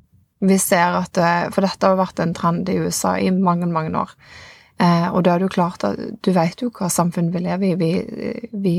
Vi 0.45 0.57
ser 0.61 0.99
at 0.99 1.17
eh, 1.17 1.47
For 1.53 1.65
dette 1.65 1.87
har 1.87 1.97
vært 1.99 2.21
en 2.21 2.35
trend 2.37 2.69
i 2.69 2.77
USA 2.83 3.15
i 3.19 3.31
mange, 3.33 3.69
mange 3.71 3.95
år. 3.97 4.13
Eh, 4.81 5.07
og 5.13 5.23
da 5.23 5.33
er 5.33 5.41
det 5.41 5.49
jo 5.49 5.55
klart 5.55 5.83
at 5.87 5.99
du 6.25 6.31
vet 6.35 6.61
jo 6.61 6.71
hva 6.75 6.89
samfunn 6.91 7.31
vi 7.33 7.41
lever 7.45 7.71
i. 7.71 7.75
Vi, 7.79 7.91
vi, 8.51 8.75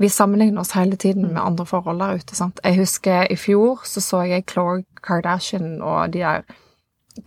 vi 0.00 0.10
sammenligner 0.10 0.64
oss 0.64 0.74
hele 0.78 0.96
tiden 0.96 1.32
med 1.34 1.42
andre 1.42 1.66
forhold 1.68 2.00
der 2.00 2.20
ute. 2.20 2.36
sant? 2.36 2.60
Jeg 2.64 2.80
husker 2.80 3.28
i 3.30 3.36
fjor 3.36 3.84
så 3.84 4.00
så 4.00 4.24
jeg 4.28 4.46
Khloe 4.50 4.84
Kardashian 5.04 5.82
og 5.82 6.12
de 6.12 6.24
der 6.24 6.46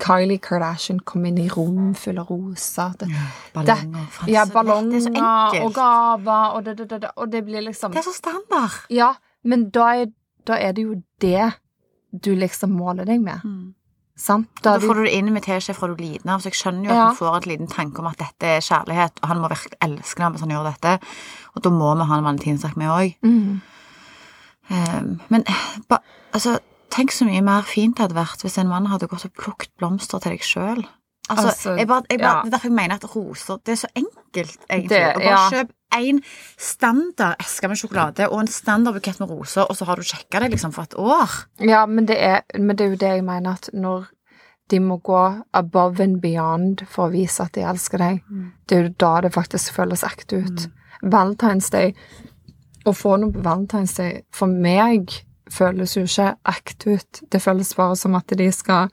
Kylie 0.04 0.38
Kardashian 0.44 1.00
kom 1.00 1.26
inn 1.26 1.38
i 1.40 1.48
rom 1.48 1.94
full 1.96 2.18
av 2.20 2.32
rosa. 2.32 2.90
Det, 3.00 3.08
Ballonger. 3.54 4.10
det, 4.26 4.34
ja, 4.34 4.44
ballonger 4.52 5.06
Det 5.06 5.22
er 5.22 5.62
og 5.64 5.72
gaver, 5.78 6.58
og 6.58 6.66
det, 6.66 6.78
det, 6.78 6.90
det, 6.90 7.02
det, 7.06 7.12
og 7.16 7.32
det 7.32 7.44
blir 7.46 7.64
liksom 7.70 7.94
Det 7.96 8.02
er 8.02 8.10
så 8.10 8.16
standard. 8.18 8.82
Ja, 8.92 9.14
men 9.44 9.70
da 9.72 9.88
er, 10.02 10.12
da 10.48 10.60
er 10.60 10.76
det 10.76 10.84
jo 10.84 11.00
det 11.22 11.54
du 12.12 12.32
liksom 12.36 12.72
måler 12.78 13.06
deg 13.06 13.22
med. 13.22 13.42
Sant? 14.18 14.48
Da, 14.64 14.78
da 14.78 14.82
får 14.82 14.96
du 14.98 15.04
det 15.06 15.14
inn 15.14 15.28
med 15.34 15.44
teskje 15.46 15.76
fra 15.78 15.88
du 15.92 15.94
er 15.94 16.02
liten 16.02 16.30
av, 16.34 16.42
så 16.42 16.50
jeg 16.50 16.58
skjønner 16.58 16.88
jo 16.88 16.90
at 16.92 16.98
Ja. 16.98 17.06
man 17.12 17.16
får 17.20 17.36
en 17.36 17.50
liten 17.52 17.68
tanke 17.70 18.00
om 18.02 18.08
at 18.10 18.18
dette 18.18 18.48
er 18.50 18.64
kjærlighet, 18.66 19.20
og 19.22 19.28
han 19.30 19.42
må 19.44 19.50
virkelig 19.52 19.78
elske 19.86 20.24
deg 20.24 20.32
hvis 20.34 20.42
han 20.42 20.50
gjør 20.56 20.72
dette, 20.72 20.94
og 21.56 21.62
da 21.62 21.70
må 21.70 21.92
vi 22.00 22.08
ha 22.10 22.18
en 22.18 22.24
valentinsdag 22.26 22.78
med 22.78 22.88
òg. 22.90 23.16
Mm. 23.22 23.62
men 25.30 25.44
ba, 25.88 26.00
altså, 26.34 26.58
tenk 26.90 27.12
så 27.12 27.26
mye 27.28 27.44
mer 27.46 27.62
fint 27.68 27.96
det 27.96 28.08
hadde 28.08 28.18
vært 28.18 28.42
hvis 28.44 28.58
en 28.58 28.68
mann 28.72 28.90
hadde 28.92 29.08
gått 29.08 29.26
og 29.30 29.34
plukket 29.38 29.72
blomster 29.80 30.20
til 30.20 30.32
deg 30.36 30.42
sjøl. 30.44 30.84
Altså, 31.30 31.48
Altså, 31.48 31.76
jeg 31.76 31.88
bare, 31.88 32.04
jeg 32.10 32.20
bare, 32.20 32.36
ja. 32.36 32.42
Det 32.42 32.48
er 32.48 32.52
derfor 32.58 32.68
jeg 32.68 32.76
mener 32.76 32.96
at 32.96 33.16
roser 33.16 33.58
Det 33.66 33.72
er 33.72 33.76
så 33.76 33.88
enkelt, 33.96 34.58
egentlig. 34.70 34.90
Det- 34.90 35.14
bare 35.16 35.24
ja. 35.24 35.50
kjøpe 35.50 35.74
én 35.96 36.20
standard 36.58 37.36
eske 37.40 37.68
med 37.68 37.78
sjokolade 37.80 38.30
og 38.30 38.40
en 38.42 38.48
standard 38.48 38.94
bukett 38.94 39.20
med 39.20 39.30
roser, 39.30 39.62
og 39.70 39.76
så 39.76 39.86
har 39.86 39.96
du 39.96 40.02
sjekka 40.04 40.40
det 40.40 40.52
liksom 40.52 40.74
for 40.74 40.84
et 40.84 40.96
år. 40.98 41.30
Ja, 41.60 41.86
men 41.86 42.06
det, 42.06 42.18
er, 42.24 42.42
men 42.60 42.76
det 42.76 42.86
er 42.86 42.90
jo 42.90 42.96
det 42.96 43.10
jeg 43.16 43.24
mener, 43.24 43.54
at 43.54 43.70
når 43.74 44.08
de 44.72 44.80
må 44.80 44.98
gå 44.98 45.42
above 45.54 46.04
and 46.04 46.22
beyond 46.22 46.82
for 46.88 47.08
å 47.08 47.12
vise 47.12 47.40
at 47.44 47.54
de 47.56 47.62
elsker 47.64 47.98
deg, 47.98 48.22
det 48.70 48.78
er 48.78 48.84
jo 48.84 48.94
da 49.00 49.22
det 49.22 49.34
faktisk 49.34 49.74
føles 49.74 50.04
ekte 50.04 50.44
ut. 50.44 50.68
Valentine's 51.04 51.70
Day 51.72 51.94
Å 52.86 52.94
få 52.96 53.18
noe 53.20 53.32
på 53.32 53.42
Valentine's 53.44 53.96
Day 53.98 54.22
for 54.32 54.48
meg 54.48 55.10
føles 55.52 55.96
jo 55.98 56.04
ikke 56.04 56.36
ekte 56.48 56.94
ut. 56.98 57.22
Det 57.32 57.42
føles 57.42 57.74
bare 57.76 57.96
som 57.96 58.16
at 58.16 58.28
de 58.38 58.52
skal 58.52 58.90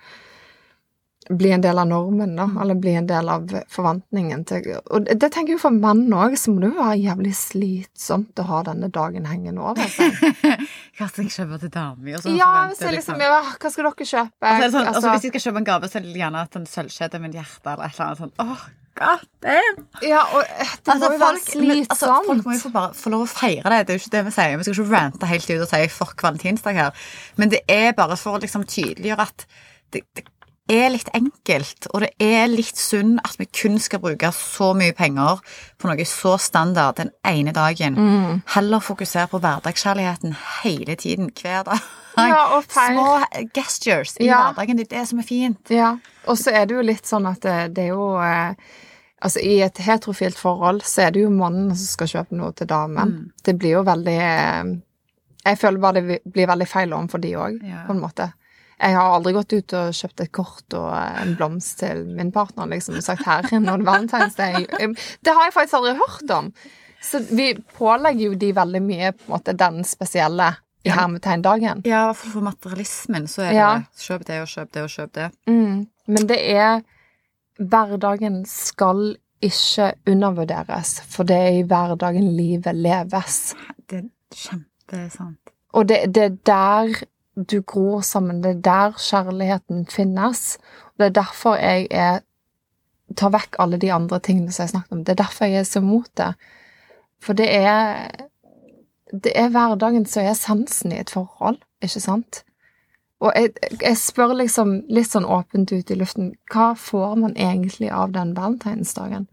bli 1.29 1.51
en 1.57 1.63
del 1.65 1.79
av 1.79 1.89
normen, 1.89 2.37
da, 2.37 2.47
eller 2.61 2.77
bli 2.79 2.95
en 2.99 3.07
del 3.09 3.29
av 3.33 3.49
forventningen 3.73 4.45
til 4.49 4.67
Og 4.77 5.07
det 5.09 5.31
tenker 5.33 5.55
jeg 5.55 5.63
for 5.63 5.75
menn 5.75 6.07
òg, 6.13 6.37
så 6.41 6.53
må 6.53 6.61
det 6.63 6.71
jo 6.73 6.83
være 6.83 7.01
jævlig 7.01 7.33
slitsomt 7.39 8.43
å 8.43 8.47
ha 8.51 8.61
denne 8.69 8.91
dagen 8.93 9.29
hengende 9.31 9.65
over 9.65 9.89
seg. 9.89 10.15
Hva 10.99 11.09
skal 11.09 11.25
jeg 11.25 11.35
kjøpe 11.35 11.61
til 11.65 11.73
damer? 11.75 12.19
Og 12.19 12.25
så 12.25 12.37
Ja, 12.37 12.53
så 12.77 12.89
jeg 12.91 12.99
liksom, 13.01 13.21
ja, 13.25 13.41
hva 13.41 13.71
skal 13.73 13.89
dere 13.89 14.07
kjøpe? 14.07 14.47
Altså, 14.47 14.71
sånn, 14.71 14.87
altså, 14.87 14.95
Altså, 14.95 15.11
hvis 15.11 15.27
jeg 15.27 15.35
skal 15.35 15.45
kjøpe 15.49 15.63
en 15.63 15.69
gave, 15.69 15.91
så 15.91 15.99
er 15.99 16.07
det 16.07 16.17
gjerne 16.21 16.47
at 16.47 16.57
sånn 16.57 16.71
sølvskjede 16.71 17.21
med 17.23 17.35
et 17.35 17.41
hjerte 17.41 17.73
eller 17.73 17.89
et 17.89 17.99
eller 17.99 18.07
annet 18.07 18.23
sånn. 18.23 18.33
Åh, 18.45 18.65
god 19.01 19.27
damn! 19.43 19.83
ja, 20.07 20.23
og 20.31 20.45
det 20.45 20.79
det 20.85 20.97
må 21.03 21.11
jo 21.17 21.21
være 21.25 21.65
men, 21.65 21.85
altså, 21.89 22.15
folk 22.29 22.47
må 22.47 22.55
jo 22.55 22.63
få, 22.63 22.73
bare, 22.77 22.95
få 23.01 23.15
lov 23.15 23.27
å 23.27 23.31
feire 23.33 23.75
det. 23.75 23.83
Det 23.89 23.95
er 23.95 23.99
jo 23.99 24.05
ikke 24.05 24.15
det 24.15 24.25
vi 24.29 24.35
sier. 24.39 24.57
Vi 24.61 24.69
skal 24.69 24.79
ikke 24.79 24.95
rante 24.95 25.31
helt 25.33 25.51
ut 25.51 25.67
og 25.67 25.71
si 25.73 25.85
'fuck 25.99 26.27
valentinsdag' 26.29 26.83
her. 26.83 27.07
Men 27.41 27.55
det 27.57 27.65
er 27.67 27.97
bare 27.97 28.19
for 28.21 28.39
å 28.39 28.43
liksom 28.45 28.69
tydeliggjøre 28.69 29.27
at 29.27 29.47
det, 29.95 30.03
det 30.15 30.25
er 30.71 30.89
litt 30.95 31.09
enkelt, 31.15 31.87
og 31.93 32.01
det 32.01 32.11
er 32.25 32.47
litt 32.49 32.79
synd 32.81 33.19
at 33.25 33.35
vi 33.39 33.45
kun 33.53 33.75
skal 33.83 34.01
bruke 34.01 34.31
så 34.33 34.71
mye 34.77 34.95
penger 34.97 35.43
på 35.79 35.91
noe 35.91 36.07
så 36.09 36.37
standard 36.41 36.97
den 36.97 37.11
ene 37.29 37.53
dagen. 37.53 37.99
Mm. 37.99 38.39
Heller 38.55 38.81
fokusere 38.81 39.27
på 39.29 39.41
hverdagskjærligheten 39.45 40.33
hele 40.63 40.97
tiden, 40.97 41.29
hver 41.37 41.67
dag. 41.69 41.85
Ja. 42.17 42.63
Små 42.71 43.19
gestures 43.55 44.17
i 44.21 44.27
Ja. 44.31 44.41
hverdagen. 44.53 44.77
Det 44.79 44.87
er 44.93 45.01
det 45.01 45.09
som 45.09 45.19
er 45.21 45.29
fint. 45.29 45.71
Ja, 45.71 45.97
og 46.27 46.39
så 46.41 46.51
er 46.55 46.65
det 46.67 46.77
jo 46.79 46.83
litt 46.87 47.05
sånn 47.07 47.27
at 47.29 47.41
det, 47.45 47.75
det 47.77 47.85
er 47.89 47.95
jo 47.97 48.11
eh, 48.23 48.55
Altså, 49.25 49.41
i 49.41 49.63
et 49.65 49.79
heterofilt 49.81 50.37
forhold 50.37 50.83
så 50.85 51.07
er 51.07 51.13
det 51.15 51.23
jo 51.23 51.31
mannen 51.33 51.71
som 51.73 51.87
skal 51.95 52.09
kjøpe 52.11 52.37
noe 52.37 52.53
til 52.53 52.67
damen. 52.69 53.09
Mm. 53.09 53.31
Det 53.47 53.55
blir 53.57 53.71
jo 53.79 53.85
veldig 53.87 54.17
eh, 54.21 54.73
Jeg 55.47 55.59
føler 55.63 55.81
bare 55.81 56.03
det 56.05 56.19
blir 56.29 56.49
veldig 56.51 56.67
feil 56.69 56.93
overfor 56.93 57.23
de 57.23 57.31
òg, 57.41 57.57
Ja. 57.65 57.85
på 57.87 57.95
en 57.95 58.03
måte. 58.03 58.27
Jeg 58.85 58.97
har 58.99 59.15
aldri 59.17 59.33
gått 59.33 59.53
ut 59.57 59.73
og 59.79 59.95
kjøpt 59.97 60.21
et 60.21 60.33
kort 60.37 60.75
og 60.77 60.91
en 60.93 61.35
blomst 61.39 61.79
til 61.81 62.03
min 62.19 62.33
partner 62.35 62.69
liksom, 62.69 62.99
og 63.01 63.07
sagt 63.07 63.25
'her 63.25 63.47
er 63.49 63.63
noen 63.65 63.85
valentinsdag'. 63.87 64.67
Det 65.25 65.33
har 65.33 65.47
jeg 65.47 65.55
faktisk 65.55 65.79
aldri 65.79 65.95
hørt 65.97 66.31
om. 66.31 66.53
Så 67.01 67.21
vi 67.31 67.55
pålegger 67.79 68.25
jo 68.31 68.35
de 68.35 68.53
veldig 68.53 68.83
mye 68.83 69.13
på 69.13 69.25
en 69.27 69.33
måte 69.39 69.57
den 69.57 69.85
spesielle 69.85 70.57
i 70.85 70.91
hermetegndagen. 70.93 71.83
Ja, 71.85 72.03
i 72.03 72.07
hvert 72.11 72.17
fall 72.17 72.33
for 72.33 72.41
materialismen 72.45 73.27
så 73.29 73.43
er 73.43 73.51
det 73.53 73.57
Ja. 73.57 73.83
kjøp 73.97 74.25
det 74.25 74.41
og 74.43 74.49
kjøp 74.49 74.73
det 74.73 74.83
og 74.83 74.89
kjøp 74.89 75.13
det. 75.13 75.31
Mm. 75.47 75.87
Men 76.07 76.27
det 76.27 76.41
er 76.57 76.83
Hverdagen 77.59 78.45
skal 78.47 79.17
ikke 79.41 79.93
undervurderes, 80.11 81.01
for 81.01 81.23
det 81.23 81.37
er 81.37 81.59
i 81.61 81.63
hverdagen 81.63 82.37
livet 82.37 82.75
leves. 82.75 83.55
Det 83.89 83.99
er 84.01 84.09
kjempesant. 84.35 85.39
Og 85.73 85.87
det, 85.89 86.15
det 86.15 86.23
er 86.25 86.37
der 86.47 87.05
du 87.35 87.61
gror 87.63 88.01
sammen, 88.01 88.43
det 88.43 88.51
er 88.51 88.61
der 88.63 88.99
kjærligheten 88.99 89.87
finnes. 89.91 90.59
Og 90.95 90.99
Det 90.99 91.07
er 91.07 91.21
derfor 91.23 91.57
jeg 91.57 91.87
er 91.91 92.21
tar 93.17 93.31
vekk 93.35 93.59
alle 93.59 93.79
de 93.79 93.93
andre 93.93 94.21
tingene 94.21 94.53
som 94.53 94.65
jeg 94.65 94.75
snakket 94.75 94.93
om. 94.93 95.05
Det 95.05 95.13
er 95.13 95.23
derfor 95.23 95.45
jeg 95.45 95.61
er 95.61 95.69
så 95.69 95.81
mot 95.81 96.09
det. 96.17 96.35
For 97.23 97.33
det 97.33 97.55
er 97.55 98.11
Det 99.23 99.33
er 99.35 99.49
hverdagen 99.49 100.07
som 100.07 100.25
er 100.25 100.33
essensen 100.33 100.93
i 100.93 100.99
et 100.99 101.11
forhold, 101.11 101.59
ikke 101.83 102.01
sant? 102.01 102.43
Og 103.21 103.33
jeg, 103.37 103.53
jeg 103.83 103.97
spør 103.97 104.33
liksom 104.35 104.73
litt 104.91 105.13
sånn 105.13 105.29
åpent 105.29 105.71
ut 105.73 105.91
i 105.91 105.95
luften 105.95 106.33
Hva 106.51 106.73
får 106.75 107.15
man 107.21 107.37
egentlig 107.37 107.93
av 107.93 108.11
den 108.13 108.33
valentinsdagen? 108.37 109.29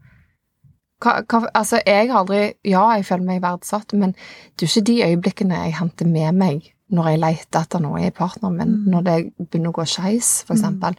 Hva, 1.02 1.24
hva, 1.26 1.48
altså, 1.54 1.80
jeg 1.86 2.12
har 2.12 2.20
aldri 2.20 2.52
Ja, 2.62 2.84
jeg 2.94 3.08
føler 3.08 3.26
meg 3.26 3.42
verdsatt, 3.42 3.92
men 3.92 4.12
det 4.12 4.62
er 4.62 4.68
jo 4.68 4.70
ikke 4.70 4.86
de 4.92 5.02
øyeblikkene 5.08 5.64
jeg 5.64 5.76
henter 5.80 6.06
med 6.06 6.38
meg 6.38 6.70
når 6.92 7.08
jeg 7.08 7.20
leter 7.22 7.60
etter 7.64 7.80
noe 7.80 8.02
i 8.06 8.10
partneren 8.10 8.56
min, 8.56 8.72
Mm. 8.72 8.90
når 8.92 9.02
det 9.02 9.16
begynner 9.50 9.70
å 9.72 9.78
gå 9.78 9.86
skeis, 9.88 10.44
for 10.46 10.54
eksempel. 10.54 10.94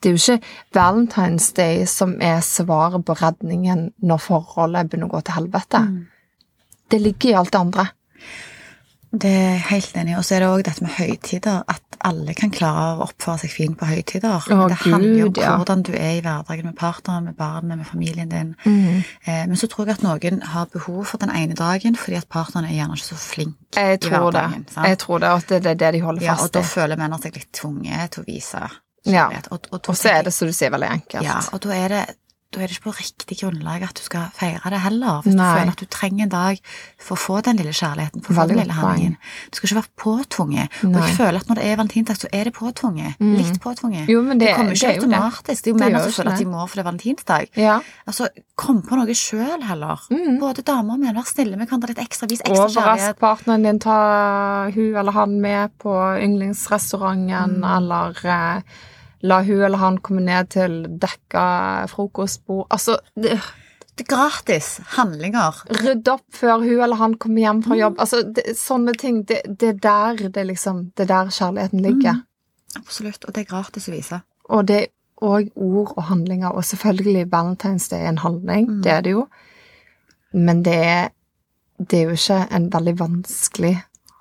Det 0.00 0.08
er 0.10 0.16
jo 0.16 0.20
ikke 0.20 0.42
Valentine's 0.74 1.52
Day 1.54 1.84
som 1.86 2.20
er 2.20 2.40
svaret 2.40 3.04
på 3.04 3.16
redningen 3.16 3.92
når 4.02 4.18
forholdet 4.20 4.90
begynner 4.90 5.08
å 5.08 5.16
gå 5.16 5.24
til 5.24 5.34
helvete. 5.34 5.78
Mm. 5.88 6.06
Det 6.90 7.00
ligger 7.00 7.30
i 7.30 7.34
alt 7.34 7.52
det 7.52 7.60
andre. 7.60 7.88
Det 9.12 9.30
er 9.30 9.56
helt 9.70 9.96
enig. 9.96 10.16
Og 10.18 10.24
så 10.24 10.34
er 10.36 10.40
det 10.40 10.48
òg 10.48 10.64
dette 10.64 10.82
med 10.82 10.90
høytider. 10.98 11.62
At 11.68 11.87
alle 12.06 12.34
kan 12.38 12.50
klare 12.54 12.96
å 12.98 13.06
oppføre 13.08 13.38
seg 13.42 13.50
fint 13.52 13.78
på 13.80 13.86
høytider. 13.88 14.36
Å, 14.52 14.68
det 14.70 14.78
handler 14.84 15.16
jo 15.18 15.26
om 15.30 15.40
ja. 15.42 15.54
hvordan 15.58 15.82
du 15.86 15.92
er 15.96 16.18
i 16.18 16.22
hverdagen 16.24 16.68
med 16.70 16.76
partneren, 16.78 17.24
med 17.30 17.36
barnet, 17.38 17.78
med 17.80 17.86
familien 17.88 18.28
din. 18.32 18.54
Mm. 18.64 19.02
Eh, 19.24 19.42
men 19.50 19.56
så 19.56 19.66
tror 19.70 19.86
jeg 19.90 19.98
at 19.98 20.04
noen 20.06 20.42
har 20.54 20.68
behov 20.72 21.04
for 21.10 21.18
den 21.22 21.30
ene 21.34 21.56
dagen 21.58 21.96
fordi 21.98 22.18
at 22.20 22.28
partneren 22.32 22.68
er 22.70 22.76
gjerne 22.78 22.98
ikke 22.98 23.08
så 23.10 23.18
flink 23.22 23.56
Jeg 23.76 23.98
i 23.98 24.02
tror 24.06 24.30
det. 24.32 24.44
hverdagen. 24.44 24.66
sant? 24.70 24.86
Jeg 24.88 24.98
tror 25.04 25.18
det, 25.24 25.28
at 25.28 25.48
det 25.48 25.72
er 25.74 25.80
det 25.84 25.92
de 25.98 26.04
holder 26.06 26.26
fast 26.26 26.40
Ja, 26.40 26.44
og 26.46 26.52
da 26.52 26.60
i. 26.60 26.70
føler 26.74 26.96
mennene 27.00 27.22
seg 27.22 27.36
litt 27.40 27.52
tvunget 27.52 28.14
til 28.14 28.22
å 28.24 28.28
vise 28.28 28.64
Ja. 29.08 29.26
Og, 29.50 29.68
og, 29.72 29.80
Og 29.88 29.96
så 29.96 30.10
er 30.12 30.22
det, 30.26 30.32
som 30.34 30.48
du 30.48 30.52
sier, 30.52 30.70
veldig 30.74 30.88
enkelt. 30.90 31.24
Ja, 31.24 31.38
og 31.52 31.60
da 31.64 31.74
er 31.76 31.88
det 31.94 32.02
da 32.54 32.62
er 32.62 32.70
det 32.70 32.78
ikke 32.78 32.86
på 32.88 32.92
riktig 32.96 33.36
grunnlag 33.42 33.82
at 33.84 33.98
du 33.98 34.00
skal 34.00 34.30
feire 34.32 34.70
det 34.72 34.78
heller. 34.80 35.18
Hvis 35.24 35.34
Nei. 35.36 35.44
du 35.44 35.58
føler 35.58 35.72
at 35.74 35.80
du 35.82 35.88
trenger 35.92 36.22
en 36.24 36.30
dag 36.32 36.60
for 36.98 37.12
å 37.12 37.20
få 37.20 37.40
den 37.44 37.58
lille 37.60 37.74
kjærligheten, 37.76 38.22
for 38.24 38.32
å 38.32 38.36
få 38.38 38.46
den 38.48 38.56
lille 38.62 38.72
handlingen. 38.72 39.16
Du 39.52 39.58
skal 39.58 39.68
ikke 39.68 39.78
være 39.82 39.92
påtvunget. 40.00 40.78
Og 40.80 40.94
Nei. 40.94 41.02
jeg 41.10 41.16
føler 41.18 41.38
at 41.42 41.50
når 41.50 41.60
det 41.60 41.66
er 41.68 41.76
valentinsdag, 41.76 42.16
så 42.22 42.30
er 42.32 42.48
det 42.48 42.54
påtvunget. 42.56 43.20
Mm. 43.20 43.34
Litt 43.36 43.60
påtvunget. 43.60 44.08
Jo, 44.08 44.22
men 44.24 44.40
det, 44.40 44.48
det 44.48 44.54
kommer 44.56 44.72
det 44.72 44.80
ikke 44.80 44.88
det. 44.88 45.02
automatisk. 45.20 45.62
Det 45.64 45.68
er 45.68 45.74
jo 45.74 45.78
menn 45.82 46.00
som 46.08 46.16
føler 46.16 46.32
at 46.32 46.38
de 46.40 46.48
må 46.54 46.64
for 46.64 46.74
det 46.80 46.84
er 46.84 46.88
valentinsdag. 46.88 47.48
Ja. 47.60 47.76
Altså, 48.08 48.30
kom 48.56 48.80
på 48.88 48.96
noe 48.96 49.18
sjøl 49.20 49.62
heller. 49.68 50.08
Mm. 50.08 50.38
Både 50.40 50.64
damer 50.64 50.96
og 50.96 51.04
menn, 51.04 51.14
vær 51.20 51.28
snille 51.28 51.60
med 51.60 51.68
hverandre 51.68 51.92
litt 51.92 52.00
ekstra. 52.08 52.30
Vis 52.32 52.40
ekstra 52.40 52.64
Overrask 52.64 52.80
kjærlighet. 52.80 53.20
partneren 53.20 53.68
din, 53.68 53.78
ta 53.84 53.98
hun 54.72 54.96
eller 54.96 55.12
han 55.12 55.36
med 55.44 55.76
på 55.84 55.92
yndlingsrestauranten, 56.24 57.58
Mm. 57.58 57.64
eller 57.76 58.16
eh, 58.24 58.62
La 59.22 59.40
hun 59.42 59.62
eller 59.66 59.78
han 59.78 59.98
komme 59.98 60.22
ned 60.22 60.50
til 60.54 60.84
dekka 61.02 61.86
frokostbord. 61.90 62.66
Altså, 62.70 62.98
det, 63.16 63.40
Det 63.98 64.06
gratis 64.06 64.78
handlinger. 64.94 65.64
rydde 65.82 66.12
opp 66.12 66.22
før 66.30 66.60
hun 66.62 66.80
eller 66.84 66.96
han 66.96 67.16
kommer 67.18 67.40
hjem 67.40 67.62
fra 67.64 67.76
jobb. 67.76 67.98
Altså, 67.98 68.22
det, 68.22 68.54
sånne 68.56 68.94
ting. 68.94 69.24
Det, 69.26 69.42
det 69.58 69.68
er 69.68 69.80
der 69.82 70.28
det 70.28 70.46
liksom 70.46 70.92
Det 70.96 71.08
er 71.08 71.12
der 71.14 71.32
kjærligheten 71.34 71.82
ligger. 71.82 72.22
Absolutt. 72.76 73.24
Og 73.24 73.34
det 73.34 73.42
er 73.42 73.50
gratis 73.50 73.88
å 73.88 73.92
vise. 73.96 74.20
Og 74.48 74.66
det 74.68 74.76
er 74.82 74.86
òg 75.20 75.50
ord 75.56 75.92
og 75.96 76.02
handlinger. 76.12 76.54
Og 76.54 76.64
selvfølgelig, 76.64 77.26
Valentine's 77.32 77.88
Day 77.90 78.04
er 78.04 78.08
en 78.08 78.18
handling. 78.22 78.68
Mm. 78.70 78.82
Det 78.82 78.92
er 78.92 79.00
det 79.00 79.10
jo. 79.16 79.26
Men 80.32 80.62
det 80.62 80.76
er, 80.76 81.08
det 81.80 81.98
er 81.98 82.02
jo 82.02 82.14
ikke 82.18 82.38
en 82.54 82.70
veldig 82.72 82.94
vanskelig 83.00 83.74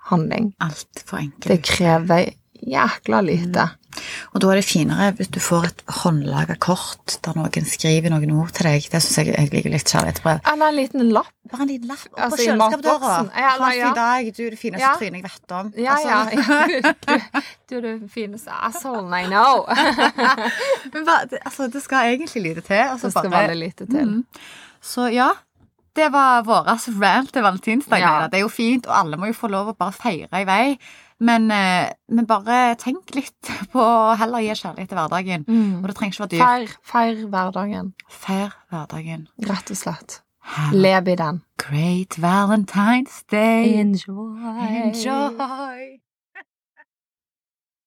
handling. 0.09 0.53
Altfor 0.63 1.17
enkelt. 1.21 1.47
Det 1.51 1.63
krever 1.63 2.31
jækla 2.61 3.19
lite. 3.25 3.69
Og 4.35 4.41
da 4.43 4.49
er 4.51 4.59
det 4.59 4.65
finere 4.67 5.07
hvis 5.17 5.29
du 5.33 5.39
får 5.41 5.63
et 5.71 5.79
håndlaga 6.03 6.53
kort 6.61 7.15
der 7.25 7.33
noen 7.33 7.65
skriver 7.65 8.11
noen 8.13 8.33
ord 8.37 8.51
til 8.53 8.67
deg. 8.69 8.85
Det 8.91 8.99
syns 9.01 9.17
jeg 9.23 9.31
jeg 9.33 9.49
liker 9.53 9.73
litt 9.73 9.89
kjærlighetsbrev. 9.89 10.41
Eller 10.51 10.67
en 10.69 10.75
liten 10.77 11.09
lapp. 11.15 11.31
Bare 11.49 11.63
en 11.65 11.71
liten 11.71 11.87
lapp 11.89 12.03
Altså, 12.13 12.35
på 12.35 12.43
i 12.43 12.45
kjøleskapsdøra. 12.45 13.15
Ja, 13.39 13.53
Ha 13.57 13.71
ja. 13.73 13.89
i 13.89 13.95
dag. 13.97 14.29
Du 14.37 14.43
er 14.45 14.49
det 14.53 14.59
fineste 14.61 14.83
Ja. 14.85 14.93
trynet 14.99 15.17
jeg 15.17 15.23
vet 15.23 15.55
om. 15.57 15.71
Ja, 15.77 15.95
Altså, 15.95 16.09
ja. 16.09 16.19
ja. 16.37 17.21
Du, 17.67 17.71
du 17.71 17.75
er 17.77 17.81
det 17.87 18.11
fineste 18.13 18.51
assholen 18.69 19.13
I 19.17 19.25
know. 19.31 19.65
Men 20.93 21.09
altså, 21.45 21.67
det 21.73 21.81
skal 21.83 22.13
egentlig 22.13 22.43
lite 22.43 22.61
til. 22.61 22.83
Altså, 22.85 23.07
Det 23.07 23.11
skal 23.17 23.29
bare- 23.31 23.47
veldig 23.49 23.65
lite 23.65 23.85
til. 23.85 24.05
Mm. 24.07 24.25
Så 24.81 25.07
ja, 25.13 25.29
det 25.95 26.11
var 26.13 26.43
vår 26.45 26.67
rant 27.01 27.33
til 27.33 27.41
valentinsdag. 27.41 27.99
Ja. 27.99 28.27
Det 28.29 28.37
er 28.37 28.45
jo 28.45 28.47
fint, 28.53 28.85
og 28.85 28.93
alle 28.99 29.17
må 29.17 29.25
jo 29.31 29.33
få 29.33 29.47
lov 29.49 29.73
å 29.73 29.77
bare 29.77 29.91
feire 29.91 30.29
i 30.41 30.45
vei. 30.45 30.77
Men, 31.19 31.49
eh, 31.51 31.89
men 32.13 32.25
bare 32.29 32.75
tenk 32.77 33.15
litt 33.15 33.49
på 33.73 33.81
å 33.81 34.15
heller 34.19 34.43
gi 34.45 34.53
kjærlighet 34.53 34.89
til 34.91 34.99
hverdagen. 34.99 35.45
Mm. 35.49 35.81
Og 35.81 35.87
det 35.89 35.95
trenger 35.97 36.13
ikke 36.13 36.23
være 36.25 36.33
dyrt. 36.35 36.45
Feir, 36.45 36.77
feir 36.93 37.27
hverdagen, 37.33 37.93
Feir 38.07 38.53
hverdagen. 38.69 39.27
rett 39.49 39.71
og 39.73 39.77
slett. 39.81 40.21
Have 40.47 40.77
Lev 40.77 41.07
i 41.11 41.15
den. 41.19 41.41
great 41.59 42.15
Valentine's 42.23 43.23
Day. 43.29 43.73
Enjoy. 43.81 44.37
Enjoy. 44.85 45.99